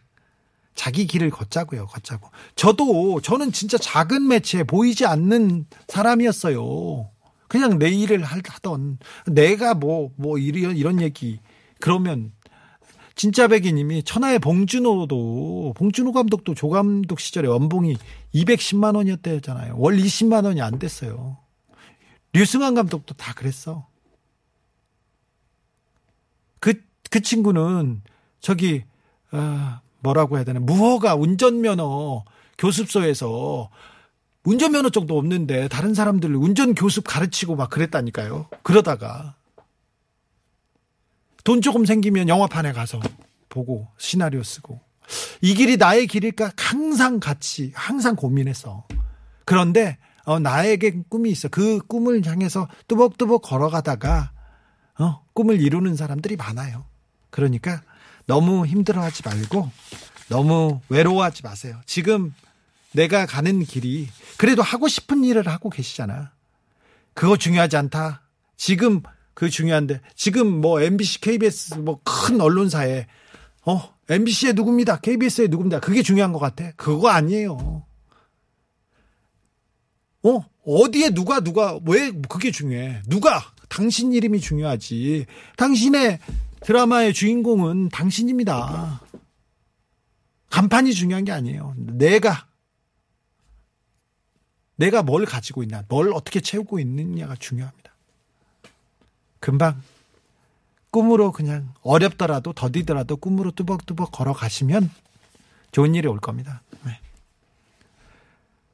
자기 0.75 1.07
길을 1.07 1.29
걷자고요, 1.31 1.87
걷자고. 1.87 2.29
저도, 2.55 3.19
저는 3.21 3.51
진짜 3.51 3.77
작은 3.77 4.27
매체에 4.27 4.63
보이지 4.63 5.05
않는 5.05 5.65
사람이었어요. 5.87 7.09
그냥 7.49 7.79
내 7.79 7.89
일을 7.89 8.23
할- 8.23 8.43
하던, 8.47 8.99
내가 9.25 9.73
뭐, 9.73 10.11
뭐, 10.15 10.37
이런, 10.37 10.77
이런 10.77 11.01
얘기, 11.01 11.39
그러면, 11.79 12.31
진짜 13.15 13.47
백이님이 13.47 14.03
천하의 14.03 14.39
봉준호도, 14.39 15.73
봉준호 15.75 16.13
감독도 16.13 16.55
조 16.55 16.69
감독 16.69 17.19
시절에 17.19 17.47
연봉이 17.47 17.97
210만 18.33 18.95
원이었대잖아요. 18.95 19.75
월 19.77 19.97
20만 19.97 20.45
원이 20.45 20.61
안 20.61 20.79
됐어요. 20.79 21.37
류승환 22.33 22.75
감독도 22.75 23.15
다 23.15 23.33
그랬어. 23.33 23.87
그, 26.59 26.81
그 27.09 27.21
친구는 27.21 28.01
저기, 28.39 28.83
아, 29.31 29.81
뭐라고 29.99 30.37
해야 30.37 30.45
되나, 30.45 30.59
무허가 30.59 31.15
운전면허 31.15 32.23
교습소에서 32.57 33.69
운전면허 34.43 34.89
쪽도 34.89 35.17
없는데 35.17 35.67
다른 35.67 35.93
사람들 35.93 36.35
운전 36.35 36.73
교습 36.73 37.03
가르치고 37.05 37.55
막 37.55 37.69
그랬다니까요. 37.69 38.47
그러다가 38.63 39.35
돈 41.43 41.61
조금 41.61 41.85
생기면 41.85 42.29
영화판에 42.29 42.73
가서 42.73 42.99
보고 43.49 43.87
시나리오 43.97 44.43
쓰고 44.43 44.79
이 45.41 45.53
길이 45.55 45.77
나의 45.77 46.07
길일까 46.07 46.53
항상 46.57 47.19
같이 47.19 47.71
항상 47.73 48.15
고민했어. 48.15 48.85
그런데 49.45 49.97
어, 50.25 50.39
나에게 50.39 51.03
꿈이 51.09 51.31
있어. 51.31 51.47
그 51.47 51.79
꿈을 51.79 52.25
향해서 52.25 52.67
뚜벅뚜벅 52.87 53.41
걸어가다가 53.41 54.31
어, 54.99 55.23
꿈을 55.33 55.59
이루는 55.61 55.95
사람들이 55.95 56.35
많아요. 56.35 56.85
그러니까 57.31 57.81
너무 58.25 58.67
힘들어하지 58.67 59.23
말고 59.25 59.71
너무 60.27 60.81
외로워하지 60.89 61.41
마세요. 61.43 61.81
지금 61.87 62.33
내가 62.91 63.25
가는 63.25 63.63
길이 63.63 64.07
그래도 64.37 64.61
하고 64.61 64.87
싶은 64.87 65.23
일을 65.23 65.47
하고 65.47 65.69
계시잖아. 65.69 66.31
그거 67.13 67.35
중요하지 67.35 67.77
않다. 67.77 68.21
지금 68.55 69.01
그 69.39 69.49
중요한데 69.49 70.01
지금 70.15 70.59
뭐 70.59 70.81
MBC, 70.81 71.21
KBS 71.21 71.75
뭐 71.75 72.01
큰 72.03 72.41
언론사에 72.41 73.07
어 73.65 73.95
MBC에 74.09 74.51
누굽니다. 74.51 74.99
KBS에 74.99 75.47
누굽니다. 75.47 75.79
그게 75.79 76.03
중요한 76.03 76.33
것 76.33 76.39
같아. 76.39 76.71
그거 76.75 77.07
아니에요. 77.07 77.85
어 80.23 80.45
어디에 80.65 81.11
누가 81.11 81.39
누가 81.39 81.79
왜 81.85 82.11
그게 82.27 82.51
중요해? 82.51 83.03
누가 83.07 83.41
당신 83.69 84.11
이름이 84.11 84.41
중요하지. 84.41 85.25
당신의 85.55 86.19
드라마의 86.59 87.13
주인공은 87.13 87.87
당신입니다. 87.89 89.01
간판이 90.49 90.93
중요한 90.93 91.23
게 91.23 91.31
아니에요. 91.31 91.75
내가 91.77 92.45
내가 94.75 95.01
뭘 95.01 95.25
가지고 95.25 95.63
있나, 95.63 95.85
뭘 95.87 96.11
어떻게 96.13 96.41
채우고 96.41 96.79
있느냐가 96.81 97.37
중요합니다. 97.37 97.88
금방 99.39 99.81
꿈으로 100.91 101.31
그냥 101.31 101.73
어렵더라도 101.81 102.53
더디더라도 102.53 103.17
꿈으로 103.17 103.51
뚜벅뚜벅 103.51 104.11
걸어가시면 104.11 104.89
좋은 105.71 105.95
일이 105.95 106.07
올 106.07 106.19
겁니다. 106.19 106.61
네. 106.83 106.99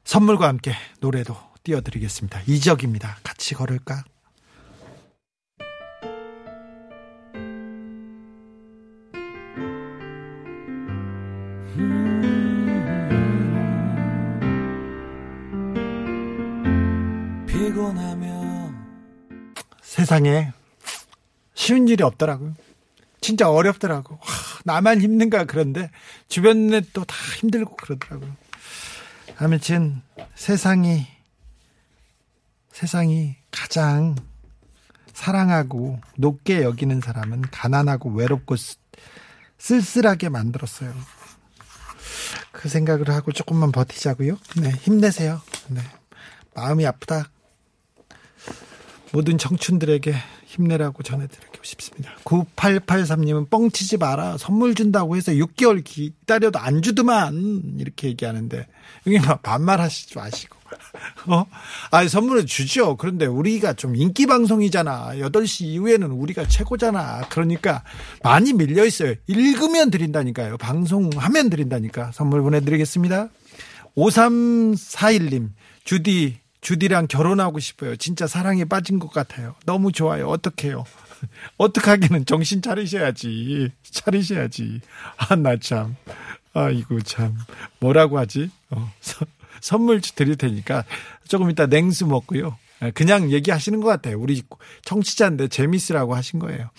선물과 0.04 0.48
함께 0.48 0.74
노래도 1.00 1.36
띄워드리겠습니다. 1.62 2.42
이적입니다. 2.46 3.18
같이 3.22 3.54
걸을까? 3.54 4.04
세상에 19.96 20.52
쉬운 21.54 21.88
일이 21.88 22.02
없더라고요. 22.02 22.54
진짜 23.22 23.48
어렵더라고. 23.50 24.18
하, 24.20 24.60
나만 24.64 25.00
힘든가 25.00 25.44
그런데 25.44 25.90
주변에 26.28 26.82
또 26.92 27.04
다 27.06 27.16
힘들고 27.40 27.76
그러더라고요. 27.76 28.36
아무튼 29.38 30.02
세상이 30.34 31.06
세상이 32.72 33.36
가장 33.50 34.16
사랑하고 35.14 35.98
높게 36.18 36.62
여기는 36.62 37.00
사람은 37.00 37.40
가난하고 37.50 38.10
외롭고 38.10 38.56
쓰- 38.56 38.76
쓸쓸하게 39.56 40.28
만들었어요. 40.28 40.92
그 42.52 42.68
생각을 42.68 43.08
하고 43.08 43.32
조금만 43.32 43.72
버티자고요. 43.72 44.36
네, 44.60 44.68
힘내세요. 44.72 45.40
네. 45.68 45.80
마음이 46.54 46.84
아프다. 46.86 47.30
모든 49.16 49.38
청춘들에게 49.38 50.14
힘내라고 50.44 51.02
전해드리고 51.02 51.56
싶습니다. 51.62 52.12
9883님은 52.24 53.48
뻥치지 53.48 53.96
마라. 53.96 54.36
선물 54.36 54.74
준다고 54.74 55.16
해서 55.16 55.32
6개월 55.32 55.82
기다려도 55.82 56.58
안 56.58 56.82
주더만. 56.82 57.76
이렇게 57.78 58.08
얘기하는데. 58.08 58.66
막 59.26 59.42
반말하시지 59.42 60.18
마시고. 60.18 60.58
어? 61.28 61.46
아, 61.90 62.06
선물을 62.06 62.44
주죠. 62.44 62.98
그런데 62.98 63.24
우리가 63.24 63.72
좀 63.72 63.96
인기 63.96 64.26
방송이잖아. 64.26 65.12
8시 65.14 65.62
이후에는 65.62 66.10
우리가 66.10 66.46
최고잖아. 66.46 67.22
그러니까 67.30 67.84
많이 68.22 68.52
밀려 68.52 68.84
있어요. 68.84 69.14
읽으면 69.28 69.90
드린다니까요. 69.90 70.58
방송하면 70.58 71.48
드린다니까. 71.48 72.12
선물 72.12 72.42
보내드리겠습니다. 72.42 73.30
5341님, 73.96 75.52
주디, 75.84 76.36
주디랑 76.70 77.06
결혼하고 77.06 77.60
싶어요. 77.60 77.94
진짜 77.94 78.26
사랑에 78.26 78.64
빠진 78.64 78.98
것 78.98 79.12
같아요. 79.12 79.54
너무 79.66 79.92
좋아요. 79.92 80.26
어떡해요? 80.26 80.82
어떡하기는 81.58 82.26
정신 82.26 82.60
차리셔야지. 82.60 83.70
차리셔야지. 83.84 84.80
아, 85.16 85.36
나 85.36 85.56
참. 85.58 85.94
아이고, 86.54 87.00
참. 87.02 87.36
뭐라고 87.78 88.18
하지? 88.18 88.50
어, 88.70 88.92
서- 89.00 89.26
선물 89.60 90.00
드릴 90.00 90.34
테니까 90.34 90.82
조금 91.28 91.50
이따 91.50 91.66
냉수 91.66 92.04
먹고요. 92.08 92.58
아, 92.80 92.90
그냥 92.90 93.30
얘기하시는 93.30 93.80
것 93.80 93.86
같아요. 93.86 94.18
우리 94.18 94.42
청취자인데 94.82 95.46
재밌으라고 95.46 96.16
하신 96.16 96.40
거예요. 96.40 96.70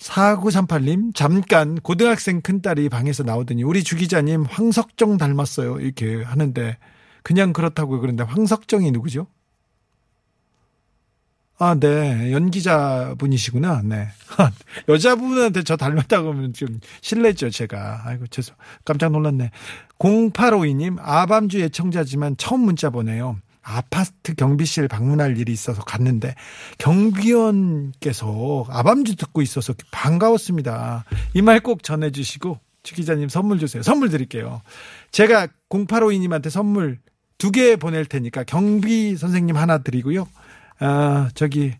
4938님, 0.00 1.14
잠깐 1.14 1.76
고등학생 1.76 2.40
큰딸이 2.40 2.88
방에서 2.88 3.22
나오더니 3.22 3.62
우리 3.62 3.84
주 3.84 3.94
기자님 3.94 4.42
황석정 4.42 5.18
닮았어요. 5.18 5.78
이렇게 5.78 6.24
하는데 6.24 6.76
그냥 7.24 7.52
그렇다고 7.52 7.98
그러는데 7.98 8.22
황석정이 8.22 8.92
누구죠? 8.92 9.26
아, 11.58 11.74
네. 11.78 12.32
연기자분이시구나. 12.32 13.82
네. 13.84 14.08
여자분한테 14.88 15.62
저 15.62 15.76
닮았다고 15.76 16.30
하면 16.32 16.52
좀 16.52 16.80
실례죠, 17.00 17.50
제가. 17.50 18.02
아이고, 18.04 18.26
죄송. 18.26 18.56
깜짝 18.84 19.12
놀랐네. 19.12 19.50
0852님, 20.00 20.96
아밤주 21.00 21.60
예청자지만 21.60 22.36
처음 22.38 22.60
문자 22.62 22.90
보내요. 22.90 23.38
아파트 23.62 24.34
경비실 24.34 24.88
방문할 24.88 25.38
일이 25.38 25.52
있어서 25.52 25.82
갔는데 25.82 26.34
경비원께서 26.78 28.66
아밤주 28.68 29.16
듣고 29.16 29.40
있어서 29.40 29.72
반가웠습니다. 29.90 31.04
이 31.34 31.40
말 31.40 31.60
꼭 31.60 31.82
전해주시고 31.82 32.58
주 32.82 32.94
기자님 32.94 33.28
선물 33.30 33.58
주세요. 33.58 33.82
선물 33.82 34.10
드릴게요. 34.10 34.60
제가 35.12 35.48
0852님한테 35.70 36.50
선물 36.50 36.98
두 37.38 37.50
개 37.50 37.76
보낼 37.76 38.04
테니까 38.06 38.44
경비 38.44 39.16
선생님 39.16 39.56
하나 39.56 39.78
드리고요. 39.78 40.26
아, 40.80 41.28
저기 41.34 41.72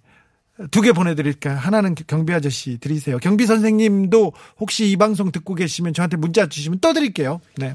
두 0.70 0.82
개 0.82 0.92
보내드릴까요? 0.92 1.56
하나는 1.58 1.94
경비 2.06 2.32
아저씨 2.32 2.78
드리세요. 2.78 3.18
경비 3.18 3.46
선생님도 3.46 4.32
혹시 4.60 4.90
이 4.90 4.96
방송 4.96 5.32
듣고 5.32 5.54
계시면 5.54 5.94
저한테 5.94 6.16
문자 6.16 6.46
주시면 6.48 6.78
또 6.80 6.92
드릴게요. 6.92 7.40
네. 7.56 7.74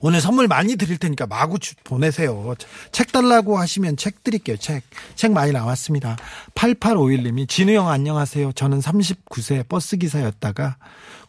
오늘 0.00 0.20
선물 0.20 0.46
많이 0.48 0.76
드릴 0.76 0.98
테니까 0.98 1.26
마구 1.26 1.58
주- 1.58 1.74
보내세요. 1.82 2.54
책 2.92 3.10
달라고 3.10 3.58
하시면 3.58 3.96
책 3.96 4.22
드릴게요. 4.22 4.56
책. 4.58 4.82
책 5.16 5.32
많이 5.32 5.50
나왔습니다. 5.50 6.16
8851님이 6.54 7.48
진우 7.48 7.72
형 7.72 7.88
안녕하세요. 7.88 8.52
저는 8.52 8.80
39세 8.80 9.66
버스 9.68 9.96
기사였다가 9.96 10.76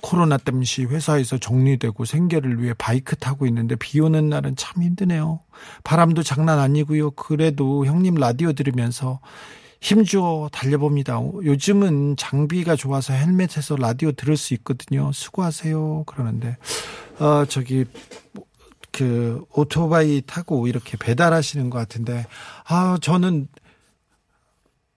코로나 0.06 0.38
땜시 0.38 0.84
회사에서 0.84 1.40
정리되고 1.40 2.06
생계를 2.06 2.62
위해 2.62 2.76
바이크 2.78 3.16
타고 3.16 3.48
있는데 3.48 3.76
비 3.76 4.00
오는 4.00 4.30
날은 4.30 4.56
참 4.56 4.84
힘드네요. 4.84 5.40
바람도 5.84 6.22
장난 6.22 6.60
아니고요. 6.60 7.10
그래도 7.12 7.88
형님 7.88 8.14
라디오 8.14 8.54
들으면서 8.54 9.20
힘주어 9.82 10.50
달려봅니다. 10.52 11.20
요즘은 11.44 12.18
장비가 12.18 12.76
좋아서 12.76 13.14
헬멧에서 13.14 13.78
라디오 13.78 14.12
들을 14.12 14.38
수 14.38 14.54
있거든요. 14.54 15.12
수고하세요. 15.12 16.04
그러는데 16.06 16.58
어 17.18 17.46
저기 17.46 17.86
그 18.92 19.44
오토바이 19.56 20.22
타고 20.28 20.68
이렇게 20.68 20.98
배달하시는 20.98 21.72
것 21.72 21.80
같은데 21.80 22.28
아 22.68 23.00
저는 23.02 23.48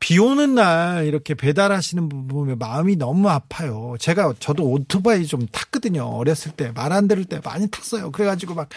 비 0.00 0.18
오는 0.18 0.54
날 0.54 1.06
이렇게 1.06 1.34
배달하시는 1.34 2.08
분 2.08 2.28
보면 2.28 2.58
마음이 2.58 2.96
너무 2.96 3.28
아파요. 3.28 3.96
제가 3.98 4.34
저도 4.38 4.64
오토바이 4.70 5.26
좀 5.26 5.46
탔거든요. 5.48 6.04
어렸을 6.04 6.52
때 6.52 6.70
말 6.72 6.92
안 6.92 7.08
들을 7.08 7.24
때 7.24 7.40
많이 7.44 7.68
탔어요. 7.68 8.10
그래가지고 8.12 8.54
막 8.54 8.68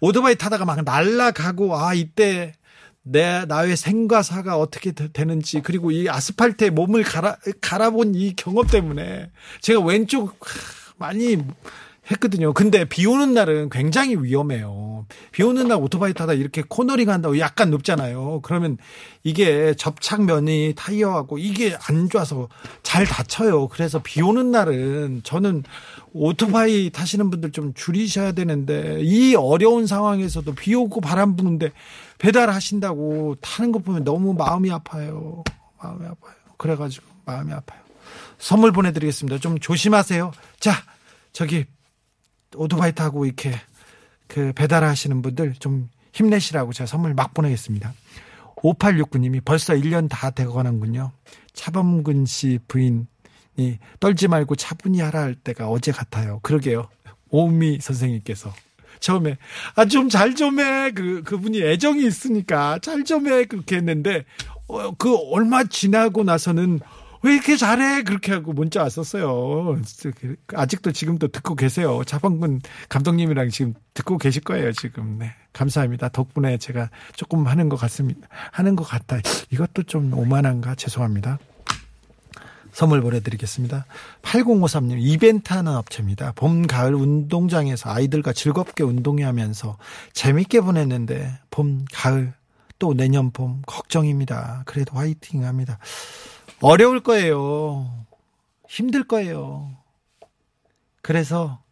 오토바이 0.00 0.36
타다가 0.36 0.64
막 0.64 0.82
날라가고 0.84 1.76
아 1.76 1.94
이때 1.94 2.52
내 3.02 3.44
나의 3.46 3.76
생과 3.76 4.22
사가 4.22 4.56
어떻게 4.58 4.92
되, 4.92 5.24
는지 5.24 5.62
그리고 5.62 5.90
이 5.90 6.08
아스팔트에 6.08 6.70
몸을 6.70 7.02
갈아 7.02 7.36
갈아본 7.60 8.14
이 8.14 8.34
경험 8.36 8.66
때문에 8.66 9.30
제가 9.62 9.80
왼쪽 9.80 10.28
하, 10.40 10.94
많이 10.98 11.38
했거든요. 12.10 12.52
근데 12.52 12.84
비 12.84 13.06
오는 13.06 13.34
날은 13.34 13.70
굉장히 13.70 14.16
위험해요. 14.16 15.06
비 15.30 15.42
오는 15.42 15.68
날 15.68 15.78
오토바이 15.78 16.14
타다 16.14 16.32
이렇게 16.32 16.62
코너링 16.66 17.10
한다고 17.10 17.38
약간 17.38 17.70
높잖아요. 17.70 18.40
그러면 18.42 18.78
이게 19.24 19.74
접착면이 19.74 20.74
타이어하고 20.76 21.38
이게 21.38 21.76
안 21.88 22.08
좋아서 22.08 22.48
잘 22.82 23.04
다쳐요. 23.04 23.68
그래서 23.68 24.00
비 24.02 24.22
오는 24.22 24.50
날은 24.50 25.20
저는 25.22 25.64
오토바이 26.12 26.90
타시는 26.90 27.30
분들 27.30 27.52
좀 27.52 27.74
줄이셔야 27.74 28.32
되는데 28.32 29.00
이 29.02 29.34
어려운 29.34 29.86
상황에서도 29.86 30.54
비 30.54 30.74
오고 30.74 31.00
바람 31.00 31.36
부는데 31.36 31.72
배달하신다고 32.18 33.36
타는 33.40 33.72
거 33.72 33.78
보면 33.80 34.04
너무 34.04 34.34
마음이 34.34 34.70
아파요. 34.70 35.44
마음이 35.82 36.04
아파요. 36.06 36.34
그래가지고 36.56 37.06
마음이 37.26 37.52
아파요. 37.52 37.80
선물 38.38 38.72
보내드리겠습니다. 38.72 39.38
좀 39.38 39.58
조심하세요. 39.58 40.32
자, 40.58 40.72
저기 41.32 41.66
오토바이 42.54 42.92
타고 42.94 43.24
이렇게 43.26 43.52
그 44.26 44.52
배달하시는 44.54 45.22
분들 45.22 45.54
좀 45.54 45.88
힘내시라고 46.12 46.72
제가 46.72 46.86
선물 46.86 47.14
막 47.14 47.34
보내겠습니다. 47.34 47.92
5869님이 48.56 49.44
벌써 49.44 49.74
1년 49.74 50.08
다 50.08 50.30
되어가는군요. 50.30 51.12
차범근 51.52 52.26
씨 52.26 52.58
부인이 52.68 53.06
떨지 54.00 54.28
말고 54.28 54.56
차분히 54.56 55.00
하라 55.00 55.20
할 55.22 55.34
때가 55.34 55.68
어제 55.68 55.92
같아요. 55.92 56.40
그러게요. 56.42 56.88
오미 57.30 57.78
선생님께서 57.80 58.52
처음에 59.00 59.36
아 59.76 59.84
좀 59.84 60.08
잘 60.08 60.34
좀 60.34 60.58
해. 60.60 60.90
그 60.92 61.22
그분이 61.22 61.62
애정이 61.62 62.04
있으니까 62.06 62.78
잘 62.80 63.04
좀 63.04 63.28
해. 63.28 63.44
그렇게 63.44 63.76
했는데 63.76 64.24
어, 64.66 64.92
그 64.96 65.14
얼마 65.32 65.64
지나고 65.64 66.24
나서는 66.24 66.80
왜 67.22 67.34
이렇게 67.34 67.56
잘해? 67.56 68.02
그렇게 68.04 68.32
하고 68.32 68.52
문자 68.52 68.82
왔었어요. 68.82 69.80
아직도 70.54 70.92
지금도 70.92 71.28
듣고 71.28 71.54
계세요. 71.54 72.02
차범근 72.06 72.60
감독님이랑 72.88 73.50
지금 73.50 73.74
듣고 73.94 74.18
계실 74.18 74.42
거예요, 74.42 74.72
지금. 74.72 75.18
네. 75.18 75.32
감사합니다. 75.52 76.08
덕분에 76.10 76.58
제가 76.58 76.90
조금 77.16 77.46
하는 77.46 77.68
것 77.68 77.76
같습니다. 77.76 78.28
하는 78.52 78.76
것 78.76 78.84
같다. 78.84 79.18
이것도 79.50 79.84
좀 79.84 80.12
오만한가? 80.14 80.76
죄송합니다. 80.76 81.38
선물 82.72 83.00
보내드리겠습니다. 83.00 83.86
8053님, 84.22 84.98
이벤트 85.00 85.52
하는 85.52 85.74
업체입니다. 85.74 86.32
봄, 86.36 86.66
가을 86.66 86.94
운동장에서 86.94 87.90
아이들과 87.90 88.32
즐겁게 88.32 88.84
운동하면서 88.84 89.78
재밌게 90.12 90.60
보냈는데, 90.60 91.40
봄, 91.50 91.84
가을, 91.92 92.34
또 92.78 92.94
내년 92.94 93.32
봄, 93.32 93.62
걱정입니다. 93.66 94.62
그래도 94.64 94.96
화이팅 94.96 95.44
합니다. 95.44 95.78
어려울 96.60 97.00
거예요. 97.00 98.06
힘들 98.68 99.04
거예요. 99.04 99.76
그래서 101.02 101.62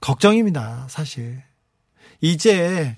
걱정입니다, 0.00 0.86
사실. 0.88 1.42
이제 2.20 2.96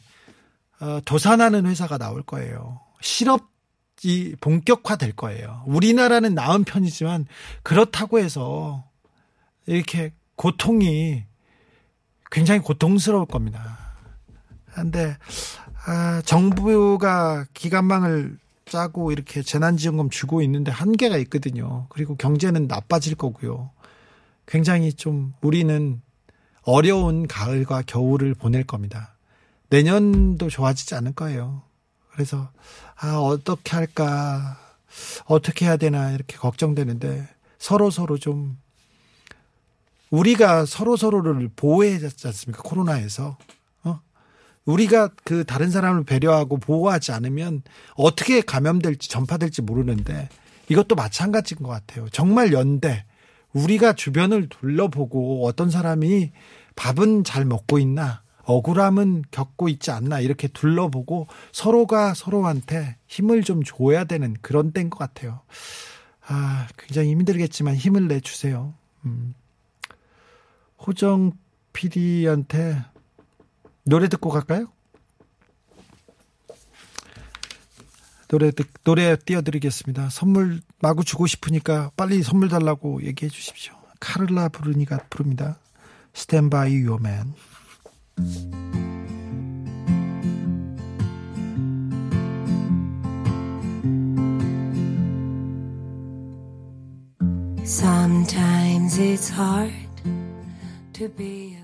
어, 0.80 1.00
도산하는 1.04 1.66
회사가 1.66 1.98
나올 1.98 2.22
거예요. 2.22 2.80
실업이 3.00 4.36
본격화 4.40 4.96
될 4.96 5.12
거예요. 5.14 5.62
우리나라는 5.66 6.34
나은 6.34 6.64
편이지만 6.64 7.26
그렇다고 7.62 8.18
해서 8.18 8.84
이렇게 9.66 10.12
고통이 10.36 11.24
굉장히 12.30 12.60
고통스러울 12.60 13.26
겁니다. 13.26 13.78
근데 14.74 15.16
아, 15.86 16.22
정부가 16.24 17.46
기간망을 17.54 18.38
짜고 18.68 19.12
이렇게 19.12 19.42
재난지원금 19.42 20.10
주고 20.10 20.42
있는데 20.42 20.70
한계가 20.70 21.16
있거든요. 21.18 21.86
그리고 21.88 22.16
경제는 22.16 22.66
나빠질 22.66 23.14
거고요. 23.14 23.70
굉장히 24.46 24.92
좀 24.92 25.34
우리는 25.40 26.00
어려운 26.62 27.26
가을과 27.26 27.82
겨울을 27.86 28.34
보낼 28.34 28.64
겁니다. 28.64 29.14
내년도 29.70 30.48
좋아지지 30.48 30.94
않을 30.94 31.12
거예요. 31.12 31.62
그래서 32.12 32.50
아 32.96 33.16
어떻게 33.16 33.76
할까 33.76 34.58
어떻게 35.26 35.66
해야 35.66 35.76
되나 35.76 36.12
이렇게 36.12 36.36
걱정되는데 36.36 37.28
서로 37.58 37.90
서로 37.90 38.18
좀 38.18 38.58
우리가 40.10 40.64
서로 40.64 40.96
서로를 40.96 41.50
보호해야지 41.54 42.26
않습니까 42.26 42.62
코로나에서 42.62 43.26
어? 43.26 43.57
우리가 44.68 45.08
그 45.24 45.44
다른 45.44 45.70
사람을 45.70 46.04
배려하고 46.04 46.58
보호하지 46.58 47.12
않으면 47.12 47.62
어떻게 47.94 48.42
감염될지 48.42 49.08
전파될지 49.08 49.62
모르는데 49.62 50.28
이것도 50.68 50.94
마찬가지인 50.94 51.62
것 51.62 51.70
같아요. 51.70 52.06
정말 52.10 52.52
연대 52.52 53.06
우리가 53.54 53.94
주변을 53.94 54.50
둘러보고 54.50 55.46
어떤 55.46 55.70
사람이 55.70 56.32
밥은 56.76 57.24
잘 57.24 57.46
먹고 57.46 57.78
있나 57.78 58.22
억울함은 58.44 59.24
겪고 59.30 59.68
있지 59.70 59.90
않나 59.90 60.20
이렇게 60.20 60.48
둘러보고 60.48 61.28
서로가 61.50 62.12
서로한테 62.12 62.96
힘을 63.06 63.42
좀 63.44 63.62
줘야 63.64 64.04
되는 64.04 64.36
그런 64.42 64.72
때인 64.72 64.90
것 64.90 64.98
같아요. 64.98 65.40
아, 66.26 66.68
굉장히 66.76 67.10
힘들겠지만 67.10 67.74
힘을 67.74 68.06
내주세요. 68.06 68.74
음. 69.06 69.34
호정 70.78 71.32
PD한테 71.72 72.84
노래 73.88 74.08
듣고 74.08 74.28
갈까요? 74.28 74.66
노래 78.28 78.50
듣, 78.50 78.66
노래 78.84 79.16
띄워드리겠습니다. 79.16 80.10
선물 80.10 80.60
마구 80.80 81.04
주고 81.04 81.26
싶으니까 81.26 81.90
빨리 81.96 82.22
선물 82.22 82.50
달라고 82.50 83.02
얘기해 83.02 83.30
주십시오. 83.30 83.72
카를라 84.00 84.50
부르니가 84.50 84.98
부릅니다. 85.08 85.58
Stand 86.14 86.50
by 86.50 86.68
your 86.70 87.00
man. 87.00 87.32
Sometimes 97.64 98.98
it's 98.98 99.30
hard 99.30 99.72
to 100.92 101.08
be 101.08 101.57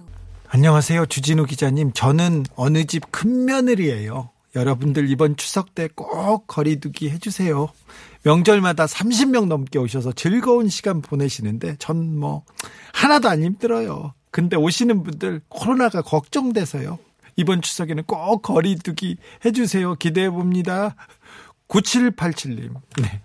안녕하세요. 0.54 1.06
주진우 1.06 1.46
기자님. 1.46 1.90
저는 1.94 2.44
어느 2.54 2.84
집 2.84 3.10
큰 3.10 3.44
며느리예요. 3.44 4.30
여러분들 4.54 5.10
이번 5.10 5.36
추석 5.36 5.74
때 5.74 5.88
꼭 5.96 6.46
거리두기 6.46 7.10
해주세요. 7.10 7.70
명절마다 8.22 8.86
30명 8.86 9.48
넘게 9.48 9.80
오셔서 9.80 10.12
즐거운 10.12 10.68
시간 10.68 11.02
보내시는데 11.02 11.74
전 11.80 12.14
뭐 12.20 12.44
하나도 12.92 13.28
안 13.28 13.42
힘들어요. 13.42 14.14
근데 14.30 14.56
오시는 14.56 15.02
분들 15.02 15.40
코로나가 15.48 16.02
걱정돼서요. 16.02 17.00
이번 17.34 17.60
추석에는 17.60 18.04
꼭 18.04 18.42
거리두기 18.42 19.16
해주세요. 19.44 19.96
기대해 19.96 20.30
봅니다. 20.30 20.94
9787님. 21.66 22.74
네. 23.02 23.20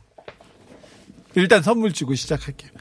일단 1.35 1.61
선물 1.61 1.93
주고 1.93 2.15
시작할게요. 2.15 2.71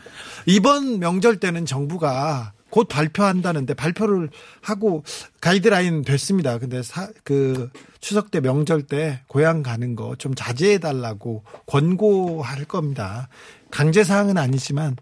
이번 0.47 1.01
명절 1.01 1.39
때는 1.39 1.67
정부가 1.67 2.55
곧 2.71 2.89
발표한다는데 2.89 3.75
발표를 3.75 4.31
하고 4.61 5.03
가이드라인 5.41 6.03
됐습니다. 6.03 6.59
근데 6.59 6.83
사, 6.83 7.09
그 7.25 7.71
추석 8.01 8.31
때 8.31 8.41
명절 8.41 8.83
때 8.83 9.23
고향 9.27 9.63
가는 9.63 9.97
거 9.97 10.15
좀 10.19 10.35
자제해 10.35 10.79
달라고 10.79 11.45
권고할 11.67 12.65
겁니다. 12.65 13.29
강제 13.71 14.05
사항은 14.05 14.37
아니지만 14.37 14.97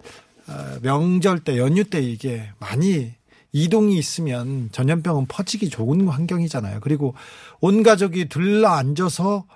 어, 0.48 0.78
명절 0.82 1.40
때 1.40 1.58
연휴 1.58 1.84
때 1.84 2.00
이게 2.00 2.48
많이 2.58 3.14
이동이 3.52 3.96
있으면 3.98 4.68
전염병은 4.72 5.26
퍼지기 5.26 5.70
좋은 5.70 6.06
환경이잖아요. 6.06 6.80
그리고 6.80 7.14
온 7.60 7.82
가족이 7.82 8.28
들러 8.28 8.68
앉아서 8.68 9.46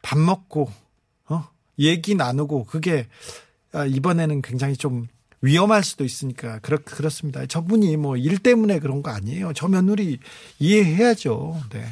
밥 0.00 0.18
먹고 0.18 0.72
어? 1.28 1.44
얘기 1.78 2.14
나누고 2.14 2.64
그게 2.64 3.06
아, 3.72 3.84
이번에는 3.84 4.42
굉장히 4.42 4.76
좀 4.76 5.06
위험할 5.42 5.82
수도 5.84 6.04
있으니까 6.04 6.58
그렇 6.60 6.78
그렇습니다. 6.84 7.44
저분이 7.46 7.96
뭐 7.96 8.16
일 8.16 8.38
때문에 8.38 8.78
그런 8.78 9.02
거 9.02 9.10
아니에요. 9.10 9.52
저 9.54 9.68
며느리 9.68 10.18
이해해야죠. 10.58 11.60
네. 11.70 11.84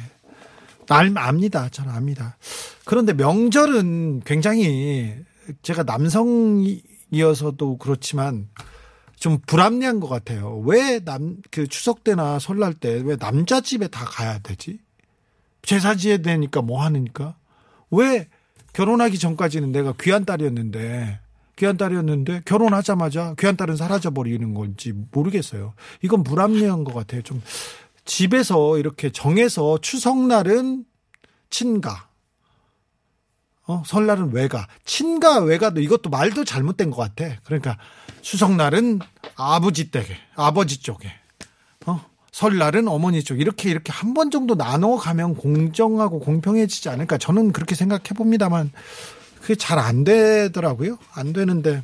알 0.89 1.11
압니다. 1.17 1.69
저는 1.69 1.91
압니다. 1.93 2.37
그런데 2.85 3.13
명절은 3.13 4.21
굉장히 4.25 5.15
제가 5.61 5.83
남성이어서도 5.83 7.77
그렇지만 7.77 8.49
좀 9.17 9.39
불합리한 9.45 9.99
것 9.99 10.07
같아요. 10.09 10.57
왜 10.65 10.99
남 10.99 11.37
그 11.51 11.67
추석 11.67 12.03
때나 12.03 12.39
설날 12.39 12.73
때 12.73 13.01
왜 13.03 13.15
남자 13.17 13.61
집에 13.61 13.87
다 13.87 14.03
가야 14.05 14.39
되지? 14.39 14.79
제사 15.61 15.95
지어야 15.95 16.17
되니까 16.17 16.61
뭐 16.61 16.83
하니까? 16.83 17.35
왜 17.91 18.27
결혼하기 18.73 19.19
전까지는 19.19 19.71
내가 19.71 19.93
귀한 19.99 20.25
딸이었는데 20.25 21.19
귀한 21.61 21.77
딸이었는데 21.77 22.41
결혼하자마자 22.45 23.35
귀한 23.37 23.55
딸은 23.55 23.75
사라져 23.75 24.09
버리는 24.09 24.51
건지 24.55 24.93
모르겠어요. 25.11 25.75
이건 26.01 26.23
불합리한 26.23 26.83
것 26.83 26.95
같아요. 26.95 27.21
좀 27.21 27.39
집에서 28.03 28.79
이렇게 28.79 29.11
정해서 29.11 29.77
추석날은 29.79 30.85
친가, 31.51 32.09
어, 33.67 33.83
설날은 33.85 34.33
외가, 34.33 34.67
친가 34.85 35.41
외가도 35.41 35.81
이것도 35.81 36.09
말도 36.09 36.45
잘못된 36.45 36.89
것 36.89 36.97
같아. 36.97 37.35
그러니까 37.43 37.77
추석날은 38.21 38.97
아버지 39.35 39.91
댁에, 39.91 40.17
아버지 40.35 40.81
쪽에, 40.81 41.11
어, 41.85 42.03
설날은 42.31 42.87
어머니 42.87 43.23
쪽 43.23 43.39
이렇게 43.39 43.69
이렇게 43.69 43.91
한 43.91 44.15
번 44.15 44.31
정도 44.31 44.55
나눠 44.55 44.97
가면 44.97 45.35
공정하고 45.35 46.21
공평해지지 46.21 46.89
않을까 46.89 47.19
저는 47.19 47.51
그렇게 47.51 47.75
생각해 47.75 48.15
봅니다만 48.15 48.71
그게 49.41 49.55
잘 49.55 49.79
안 49.79 50.03
되더라고요. 50.03 50.97
안 51.13 51.33
되는데 51.33 51.81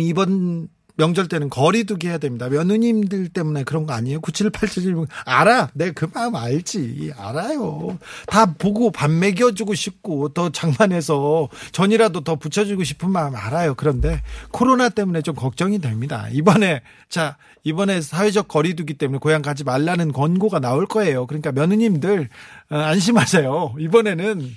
이번 0.00 0.68
명절 0.96 1.28
때는 1.28 1.48
거리두기 1.48 2.08
해야 2.08 2.18
됩니다. 2.18 2.48
며느님들 2.48 3.28
때문에 3.28 3.62
그런 3.62 3.86
거 3.86 3.92
아니에요? 3.92 4.20
9787 4.20 4.96
알아. 5.26 5.70
내 5.74 5.92
그 5.92 6.08
마음 6.12 6.34
알지. 6.34 7.12
알아요. 7.16 7.98
다 8.26 8.46
보고 8.54 8.90
밥 8.90 9.08
먹여주고 9.08 9.74
싶고 9.74 10.30
더 10.30 10.50
장만해서 10.50 11.48
전이라도 11.70 12.22
더 12.22 12.34
붙여주고 12.34 12.82
싶은 12.82 13.10
마음 13.10 13.36
알아요. 13.36 13.74
그런데 13.76 14.22
코로나 14.50 14.88
때문에 14.88 15.22
좀 15.22 15.36
걱정이 15.36 15.78
됩니다. 15.78 16.26
이번에 16.32 16.82
자 17.08 17.36
이번에 17.62 18.00
사회적 18.00 18.48
거리두기 18.48 18.94
때문에 18.94 19.18
고향 19.20 19.40
가지 19.40 19.62
말라는 19.62 20.12
권고가 20.12 20.58
나올 20.58 20.86
거예요. 20.86 21.28
그러니까 21.28 21.52
며느님들 21.52 22.28
어, 22.70 22.76
안심하세요. 22.76 23.76
이번에는 23.78 24.50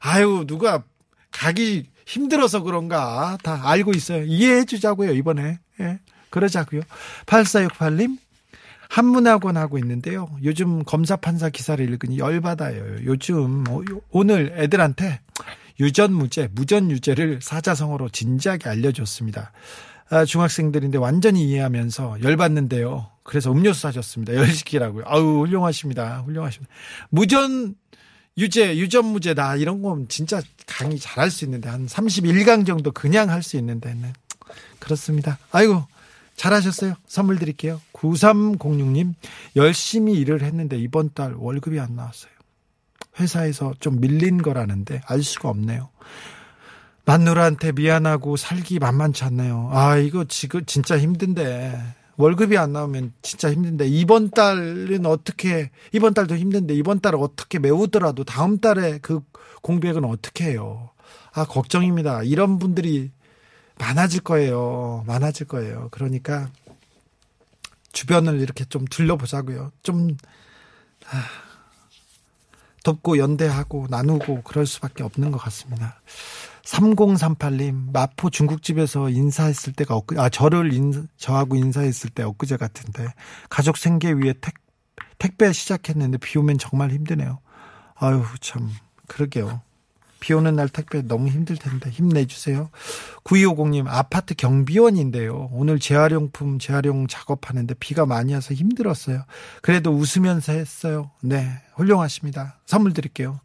아유 0.00 0.44
누가 0.46 0.82
가기 1.36 1.86
힘들어서 2.06 2.62
그런가 2.62 3.36
다 3.42 3.60
알고 3.64 3.92
있어요. 3.92 4.24
이해해 4.24 4.64
주자고요, 4.64 5.12
이번에. 5.12 5.58
예. 5.80 5.98
그러자고요. 6.30 6.82
8468님 7.26 8.18
한문학원 8.88 9.56
하고 9.56 9.78
있는데요. 9.78 10.28
요즘 10.44 10.84
검사 10.84 11.16
판사 11.16 11.50
기사를 11.50 11.84
읽으니 11.84 12.18
열받아요. 12.18 13.04
요즘 13.04 13.64
오늘 14.10 14.54
애들한테 14.56 15.20
유전무죄, 15.80 16.50
무전유죄를 16.52 17.40
사자성어로 17.42 18.08
진지하게 18.10 18.68
알려줬습니다. 18.68 19.52
아, 20.08 20.24
중학생들인데 20.24 20.98
완전히 20.98 21.44
이해하면서 21.48 22.18
열받는데요. 22.22 23.10
그래서 23.24 23.50
음료수 23.50 23.82
사줬습니다. 23.82 24.34
열시키라고요. 24.36 25.04
아우 25.06 25.40
훌륭하십니다. 25.40 26.22
훌륭하십니다. 26.24 26.72
무전 27.10 27.74
유죄, 28.38 28.76
유전무죄다. 28.76 29.56
이런 29.56 29.82
건 29.82 30.08
진짜 30.08 30.42
강의 30.66 30.98
잘할 30.98 31.30
수 31.30 31.44
있는데, 31.44 31.68
한 31.68 31.86
31강 31.86 32.66
정도 32.66 32.92
그냥 32.92 33.30
할 33.30 33.42
수 33.42 33.56
있는데, 33.56 33.94
네. 33.94 34.12
그렇습니다. 34.78 35.38
아이고, 35.52 35.84
잘하셨어요. 36.36 36.94
선물 37.06 37.38
드릴게요. 37.38 37.80
9306님, 37.94 39.14
열심히 39.56 40.14
일을 40.14 40.42
했는데 40.42 40.76
이번 40.76 41.10
달 41.14 41.32
월급이 41.34 41.80
안 41.80 41.96
나왔어요. 41.96 42.30
회사에서 43.18 43.72
좀 43.80 44.00
밀린 44.00 44.42
거라는데 44.42 45.00
알 45.06 45.22
수가 45.22 45.48
없네요. 45.48 45.88
마누라한테 47.06 47.72
미안하고 47.72 48.36
살기 48.36 48.78
만만치 48.80 49.24
않네요. 49.24 49.70
아, 49.72 49.96
이거 49.96 50.24
지금 50.24 50.64
진짜 50.66 50.98
힘든데. 50.98 51.80
월급이 52.16 52.56
안 52.56 52.72
나오면 52.72 53.12
진짜 53.22 53.52
힘든데 53.52 53.86
이번 53.88 54.30
달은 54.30 55.04
어떻게 55.06 55.70
이번 55.92 56.14
달도 56.14 56.36
힘든데 56.36 56.74
이번 56.74 57.00
달을 57.00 57.18
어떻게 57.20 57.58
메우더라도 57.58 58.24
다음 58.24 58.58
달에 58.58 58.98
그 59.02 59.20
공백은 59.62 60.04
어떻게 60.04 60.44
해요? 60.44 60.90
아 61.32 61.44
걱정입니다. 61.44 62.22
이런 62.22 62.58
분들이 62.58 63.10
많아질 63.78 64.22
거예요. 64.22 65.04
많아질 65.06 65.46
거예요. 65.46 65.88
그러니까 65.90 66.50
주변을 67.92 68.40
이렇게 68.40 68.64
좀 68.64 68.84
둘러보자고요. 68.86 69.70
좀 69.82 70.16
아, 71.08 71.24
돕고 72.84 73.18
연대하고 73.18 73.86
나누고 73.90 74.42
그럴 74.42 74.66
수밖에 74.66 75.02
없는 75.02 75.30
것 75.30 75.38
같습니다. 75.38 76.00
3038님, 76.66 77.92
마포 77.92 78.30
중국집에서 78.30 79.08
인사했을 79.08 79.72
때가 79.72 79.94
엊그, 79.94 80.20
아, 80.20 80.28
저를 80.28 80.72
인, 80.72 81.08
저하고 81.16 81.56
인사했을 81.56 82.10
때 82.10 82.22
엊그제 82.24 82.56
같은데, 82.56 83.06
가족 83.48 83.76
생계 83.76 84.12
위에 84.12 84.34
택, 84.40 84.54
택배 85.18 85.52
시작했는데 85.52 86.18
비 86.18 86.38
오면 86.38 86.58
정말 86.58 86.90
힘드네요. 86.90 87.38
아유, 87.94 88.24
참, 88.40 88.68
그러게요. 89.06 89.62
비 90.18 90.32
오는 90.32 90.56
날 90.56 90.68
택배 90.68 91.02
너무 91.02 91.28
힘들 91.28 91.56
텐데 91.56 91.88
힘내주세요. 91.90 92.70
9250님 93.22 93.86
아파트 93.86 94.34
경비원인데요. 94.34 95.50
오늘 95.52 95.78
재활용품 95.78 96.58
재활용 96.58 97.06
작업하는데 97.06 97.74
비가 97.74 98.06
많이 98.06 98.34
와서 98.34 98.54
힘들었어요. 98.54 99.24
그래도 99.62 99.92
웃으면서 99.92 100.52
했어요. 100.52 101.10
네 101.20 101.46
훌륭하십니다. 101.74 102.58
선물 102.64 102.92
드릴게요. 102.92 103.40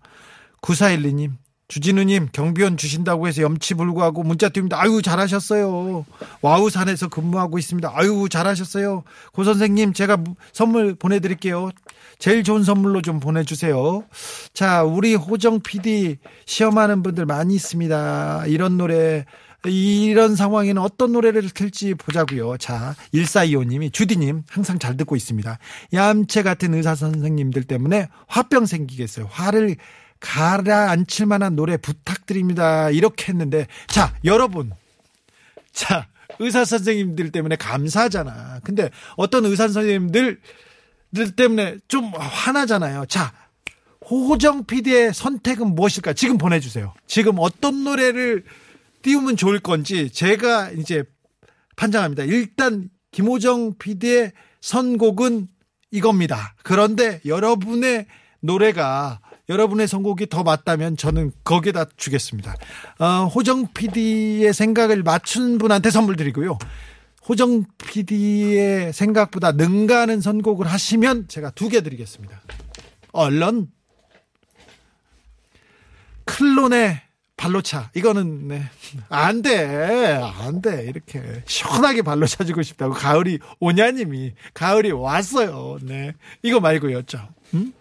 9412님 0.61 1.33
주진우님 1.71 2.27
경비원 2.33 2.75
주신다고 2.75 3.29
해서 3.29 3.43
염치불구하고 3.43 4.23
문자 4.23 4.49
띄웁니다. 4.49 4.77
아유 4.77 5.01
잘하셨어요. 5.01 6.05
와우산에서 6.41 7.07
근무하고 7.07 7.57
있습니다. 7.57 7.89
아유 7.95 8.27
잘하셨어요. 8.29 9.03
고 9.31 9.43
선생님 9.45 9.93
제가 9.93 10.17
무- 10.17 10.35
선물 10.51 10.95
보내드릴게요. 10.95 11.69
제일 12.19 12.43
좋은 12.43 12.65
선물로 12.65 13.01
좀 13.01 13.21
보내주세요. 13.21 14.03
자 14.53 14.83
우리 14.83 15.15
호정 15.15 15.61
PD 15.61 16.17
시험하는 16.45 17.03
분들 17.03 17.25
많이 17.25 17.55
있습니다. 17.55 18.47
이런 18.47 18.75
노래 18.77 19.23
이런 19.63 20.35
상황에는 20.35 20.81
어떤 20.81 21.13
노래를 21.13 21.49
틀지 21.51 21.93
보자고요. 21.93 22.57
자, 22.57 22.95
1425님이 23.13 23.93
주디님 23.93 24.43
항상 24.49 24.77
잘 24.79 24.97
듣고 24.97 25.15
있습니다. 25.15 25.57
얌체 25.93 26.41
같은 26.43 26.73
의사 26.73 26.95
선생님들 26.95 27.63
때문에 27.63 28.09
화병 28.27 28.65
생기겠어요. 28.65 29.27
화를 29.29 29.75
가라앉힐 30.21 31.25
만한 31.25 31.55
노래 31.55 31.75
부탁드립니다. 31.75 32.89
이렇게 32.89 33.33
했는데 33.33 33.67
자, 33.87 34.15
여러분. 34.23 34.71
자, 35.73 36.07
의사 36.39 36.63
선생님들 36.63 37.31
때문에 37.31 37.57
감사하잖아. 37.57 38.61
근데 38.63 38.89
어떤 39.17 39.45
의사 39.45 39.67
선생님들 39.67 40.39
들 41.13 41.35
때문에 41.35 41.77
좀 41.87 42.11
화나잖아요. 42.15 43.05
자, 43.07 43.33
호정 44.09 44.65
PD의 44.65 45.13
선택은 45.13 45.75
무엇일까? 45.75 46.13
지금 46.13 46.37
보내주세요. 46.37 46.93
지금 47.05 47.35
어떤 47.39 47.83
노래를 47.83 48.45
띄우면 49.01 49.35
좋을 49.35 49.59
건지 49.59 50.09
제가 50.09 50.71
이제 50.71 51.03
판단합니다. 51.75 52.23
일단 52.23 52.89
김호정 53.11 53.77
PD의 53.77 54.31
선곡은 54.61 55.47
이겁니다. 55.91 56.55
그런데 56.63 57.19
여러분의 57.25 58.05
노래가 58.39 59.19
여러분의 59.51 59.87
선곡이 59.87 60.27
더 60.27 60.43
맞다면 60.43 60.95
저는 60.97 61.31
거기에다 61.43 61.85
주겠습니다. 61.97 62.55
어, 62.99 63.25
호정 63.25 63.67
PD의 63.73 64.53
생각을 64.53 65.03
맞춘 65.03 65.57
분한테 65.57 65.89
선물 65.91 66.15
드리고요. 66.15 66.57
호정 67.27 67.65
PD의 67.77 68.93
생각보다 68.93 69.51
능가하는 69.51 70.21
선곡을 70.21 70.65
하시면 70.67 71.27
제가 71.27 71.51
두 71.51 71.69
개 71.69 71.81
드리겠습니다. 71.81 72.41
얼른 73.11 73.67
클론의 76.25 77.01
발로차 77.37 77.89
이거는 77.95 78.47
네. 78.47 78.63
네안돼 79.09 80.21
안 80.21 80.61
돼 80.61 80.85
이렇게 80.87 81.41
시원하게 81.45 82.03
발로 82.03 82.27
차주고 82.27 82.61
싶다고 82.61 82.93
가을이 82.93 83.39
오냐님이 83.59 84.33
가을이 84.53 84.91
왔어요 84.91 85.79
네 85.81 86.13
이거 86.43 86.59
말고요 86.59 87.01
죠 87.03 87.27
음? 87.55 87.73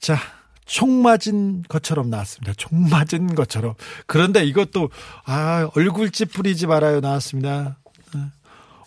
자, 0.00 0.16
총 0.64 1.02
맞은 1.02 1.62
것처럼 1.68 2.10
나왔습니다. 2.10 2.54
총 2.54 2.88
맞은 2.88 3.34
것처럼. 3.34 3.74
그런데 4.06 4.44
이것도, 4.44 4.90
아, 5.24 5.68
얼굴 5.74 6.10
찌푸리지 6.10 6.66
말아요. 6.66 7.00
나왔습니다. 7.00 7.78
네. 8.14 8.20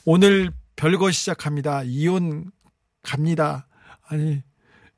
오늘 0.06 0.52
별거 0.76 1.12
시작합니다. 1.12 1.84
이혼 1.84 2.52
갑니다. 3.04 3.67
아니, 4.08 4.41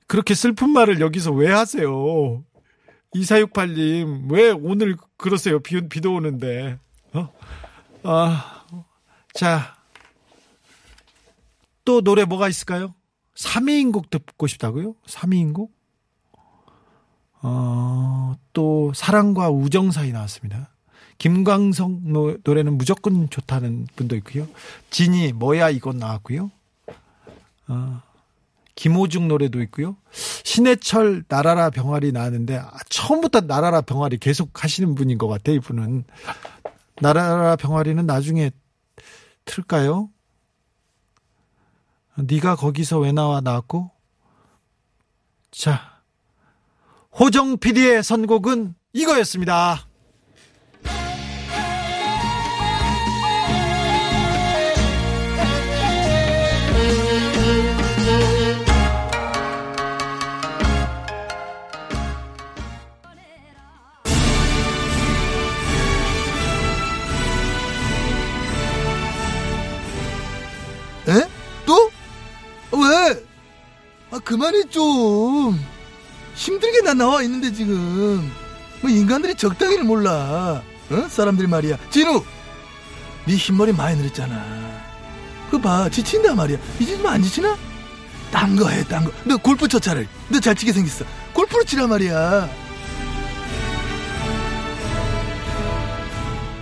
그렇게 0.07 0.33
슬픈 0.35 0.69
말을 0.69 1.01
여기서 1.01 1.31
왜 1.31 1.51
하세요? 1.51 2.43
2468님, 3.13 4.31
왜 4.31 4.51
오늘 4.51 4.95
그러세요? 5.17 5.59
비, 5.59 5.87
비도 5.87 6.13
오는데. 6.13 6.79
어? 7.13 7.29
아, 8.03 8.65
자. 9.33 9.75
또 11.83 12.01
노래 12.01 12.25
뭐가 12.25 12.47
있을까요? 12.49 12.95
3위인곡 13.35 14.09
듣고 14.09 14.47
싶다고요? 14.47 14.95
3위인곡? 15.07 15.74
어, 17.41 18.35
또 18.53 18.91
사랑과 18.95 19.49
우정 19.49 19.91
사이 19.91 20.11
나왔습니다. 20.11 20.69
김광석 21.17 22.01
노, 22.03 22.37
노래는 22.43 22.77
무조건 22.77 23.29
좋다는 23.29 23.87
분도 23.95 24.15
있고요. 24.17 24.47
진이 24.89 25.33
뭐야 25.33 25.69
이건 25.69 25.97
나왔고요. 25.97 26.51
어, 27.67 28.01
김호중 28.75 29.27
노래도 29.27 29.61
있고요. 29.63 29.95
신해철 30.11 31.23
나라라 31.27 31.69
병아리 31.69 32.11
나왔는데 32.11 32.57
아, 32.57 32.71
처음부터 32.89 33.41
나라라 33.41 33.81
병아리 33.81 34.17
계속 34.17 34.63
하시는 34.63 34.93
분인 34.95 35.17
것 35.17 35.27
같아요. 35.27 35.55
이분은 35.55 36.03
나라라 37.01 37.55
병아리는 37.55 38.05
나중에 38.05 38.51
틀까요? 39.45 40.09
네가 42.15 42.55
거기서 42.55 42.99
왜 42.99 43.11
나와 43.11 43.41
나왔고 43.41 43.91
자 45.51 45.94
호정 47.17 47.57
PD의 47.57 48.03
선곡은 48.03 48.75
이거였습니다. 48.93 49.87
아, 74.15 74.19
그만해, 74.19 74.63
좀. 74.69 75.74
힘들게 76.35 76.81
나 76.81 76.93
나와 76.93 77.21
있는데, 77.23 77.51
지금. 77.51 78.31
뭐, 78.81 78.89
인간들이 78.91 79.35
적당히를 79.35 79.83
몰라. 79.83 80.61
어? 80.91 81.07
사람들이 81.09 81.47
말이야. 81.47 81.77
진우! 81.89 82.23
네 83.25 83.35
흰머리 83.35 83.73
많이 83.73 83.97
늘었잖아. 83.99 84.83
그거 85.49 85.59
봐, 85.61 85.89
지친다 85.89 86.35
말이야. 86.35 86.57
이제 86.79 86.95
좀 86.97 87.05
안 87.07 87.21
지치나? 87.23 87.57
딴 88.31 88.55
거 88.55 88.69
해, 88.69 88.83
딴 88.83 89.03
거. 89.03 89.11
너 89.23 89.35
골프 89.37 89.67
쳐 89.67 89.79
차라리. 89.79 90.07
너 90.29 90.39
잘 90.39 90.53
치게 90.53 90.71
생겼어. 90.73 91.05
골프를 91.33 91.65
치라 91.65 91.87
말이야. 91.87 92.47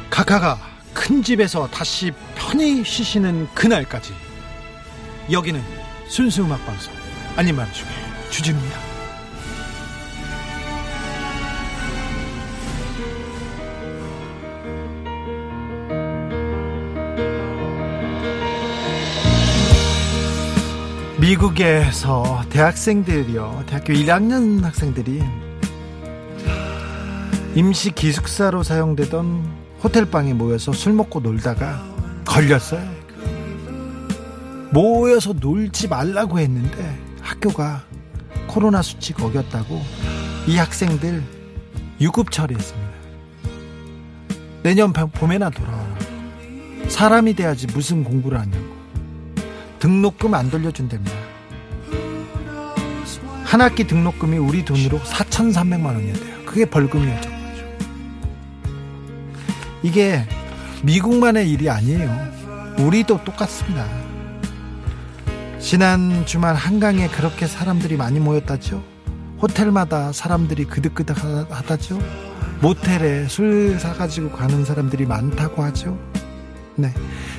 카카가 0.10 0.60
큰 0.94 1.24
집에서 1.24 1.68
다시 1.68 2.12
편히 2.36 2.84
쉬시는 2.86 3.48
그날까지 3.56 4.14
여기는 5.32 5.62
순수 6.08 6.44
음악 6.44 6.64
방송 6.66 6.94
아닌 7.36 7.56
말 7.56 7.72
중에 7.74 7.88
주진입니다. 8.30 8.93
미국에서 21.34 22.44
대학생들이요, 22.52 23.64
대학교 23.66 23.92
1학년 23.94 24.62
학생들이 24.62 25.24
임시 27.56 27.90
기숙사로 27.92 28.62
사용되던 28.62 29.44
호텔방에 29.84 30.34
모여서 30.34 30.74
술 30.74 30.94
먹고 30.94 31.22
놀다가 31.22 31.84
걸렸어요. 32.26 32.88
모여서 34.72 35.34
놀지 35.34 35.88
말라고 35.88 36.38
했는데 36.40 37.00
학교가 37.22 37.84
코로나 38.46 38.84
수칙 38.84 39.20
어겼다고 39.24 39.82
이 40.46 40.58
학생들 40.58 41.24
유급 42.00 42.30
처리했습니다. 42.30 42.90
내년 44.62 44.94
봄- 44.94 45.10
봄에나 45.10 45.50
돌아와. 45.50 45.84
사람이 46.90 47.34
돼야지 47.34 47.66
무슨 47.68 48.04
공부를 48.04 48.40
하냐고. 48.40 48.74
등록금 49.80 50.34
안 50.34 50.50
돌려준답니다. 50.50 51.23
한 53.54 53.62
학기 53.62 53.84
등록금이 53.84 54.40
우리 54.40 54.66
돈으로 54.66 55.00
4,300만 55.02 55.86
원이었대요. 55.86 56.44
그게 56.44 56.66
벌금이었죠. 56.66 57.30
이게 59.84 60.28
미국만의 60.82 61.52
일이 61.52 61.70
아니에요. 61.70 62.10
우리도 62.80 63.24
똑같습니다. 63.24 63.86
지난 65.60 66.26
주말 66.26 66.56
한강에 66.56 67.08
그렇게 67.10 67.46
사람들이 67.46 67.96
많이 67.96 68.20
모였다죠. 68.20 68.84
호텔마다 69.40 70.12
사람들이 70.12 70.66
그득그득 70.66 71.16
하다죠. 71.52 72.00
모텔에 72.60 73.28
술 73.28 73.78
사가지고 73.80 74.32
가는 74.32 74.66
사람들이 74.66 75.06
많다고 75.06 75.62
하죠. 75.66 76.00
네. 76.76 76.92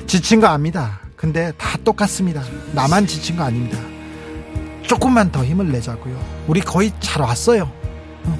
지친 0.07 0.39
거 0.39 0.47
압니다. 0.47 1.01
근데 1.17 1.51
다 1.57 1.77
똑같습니다. 1.83 2.41
나만 2.71 3.05
지친 3.05 3.35
거 3.35 3.43
아닙니다. 3.43 3.94
조금만 4.87 5.31
더 5.31 5.43
힘을 5.43 5.71
내자고요. 5.71 6.19
우리 6.47 6.61
거의 6.61 6.91
잘 6.99 7.21
왔어요. 7.21 7.71
어, 8.25 8.37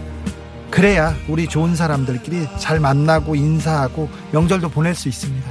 그래야 0.69 1.15
우리 1.27 1.47
좋은 1.47 1.75
사람들끼리 1.75 2.47
잘 2.59 2.79
만나고 2.79 3.35
인사하고 3.35 4.09
명절도 4.31 4.69
보낼 4.69 4.95
수 4.95 5.09
있습니다. 5.09 5.49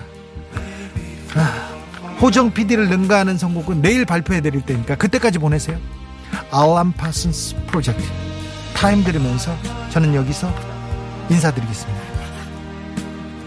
아, 1.37 1.75
호정 2.21 2.53
PD를 2.53 2.89
능가하는 2.89 3.39
선곡은 3.39 3.83
내일 3.83 4.05
발표해 4.05 4.41
드릴 4.41 4.63
테니까 4.63 4.97
그때까지 4.97 5.39
보내세요. 5.39 5.79
알란 6.51 6.93
파슨스 6.93 7.57
프로젝트 7.67 8.03
Time 8.75 9.03
들으면서 9.03 9.57
저는 9.91 10.15
여기서 10.15 10.53
인사드리겠습니다. 11.31 12.01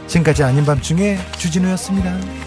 지금까지 0.08 0.44
아닌 0.44 0.66
밤중에 0.66 1.18
주진우였습니다. 1.38 2.47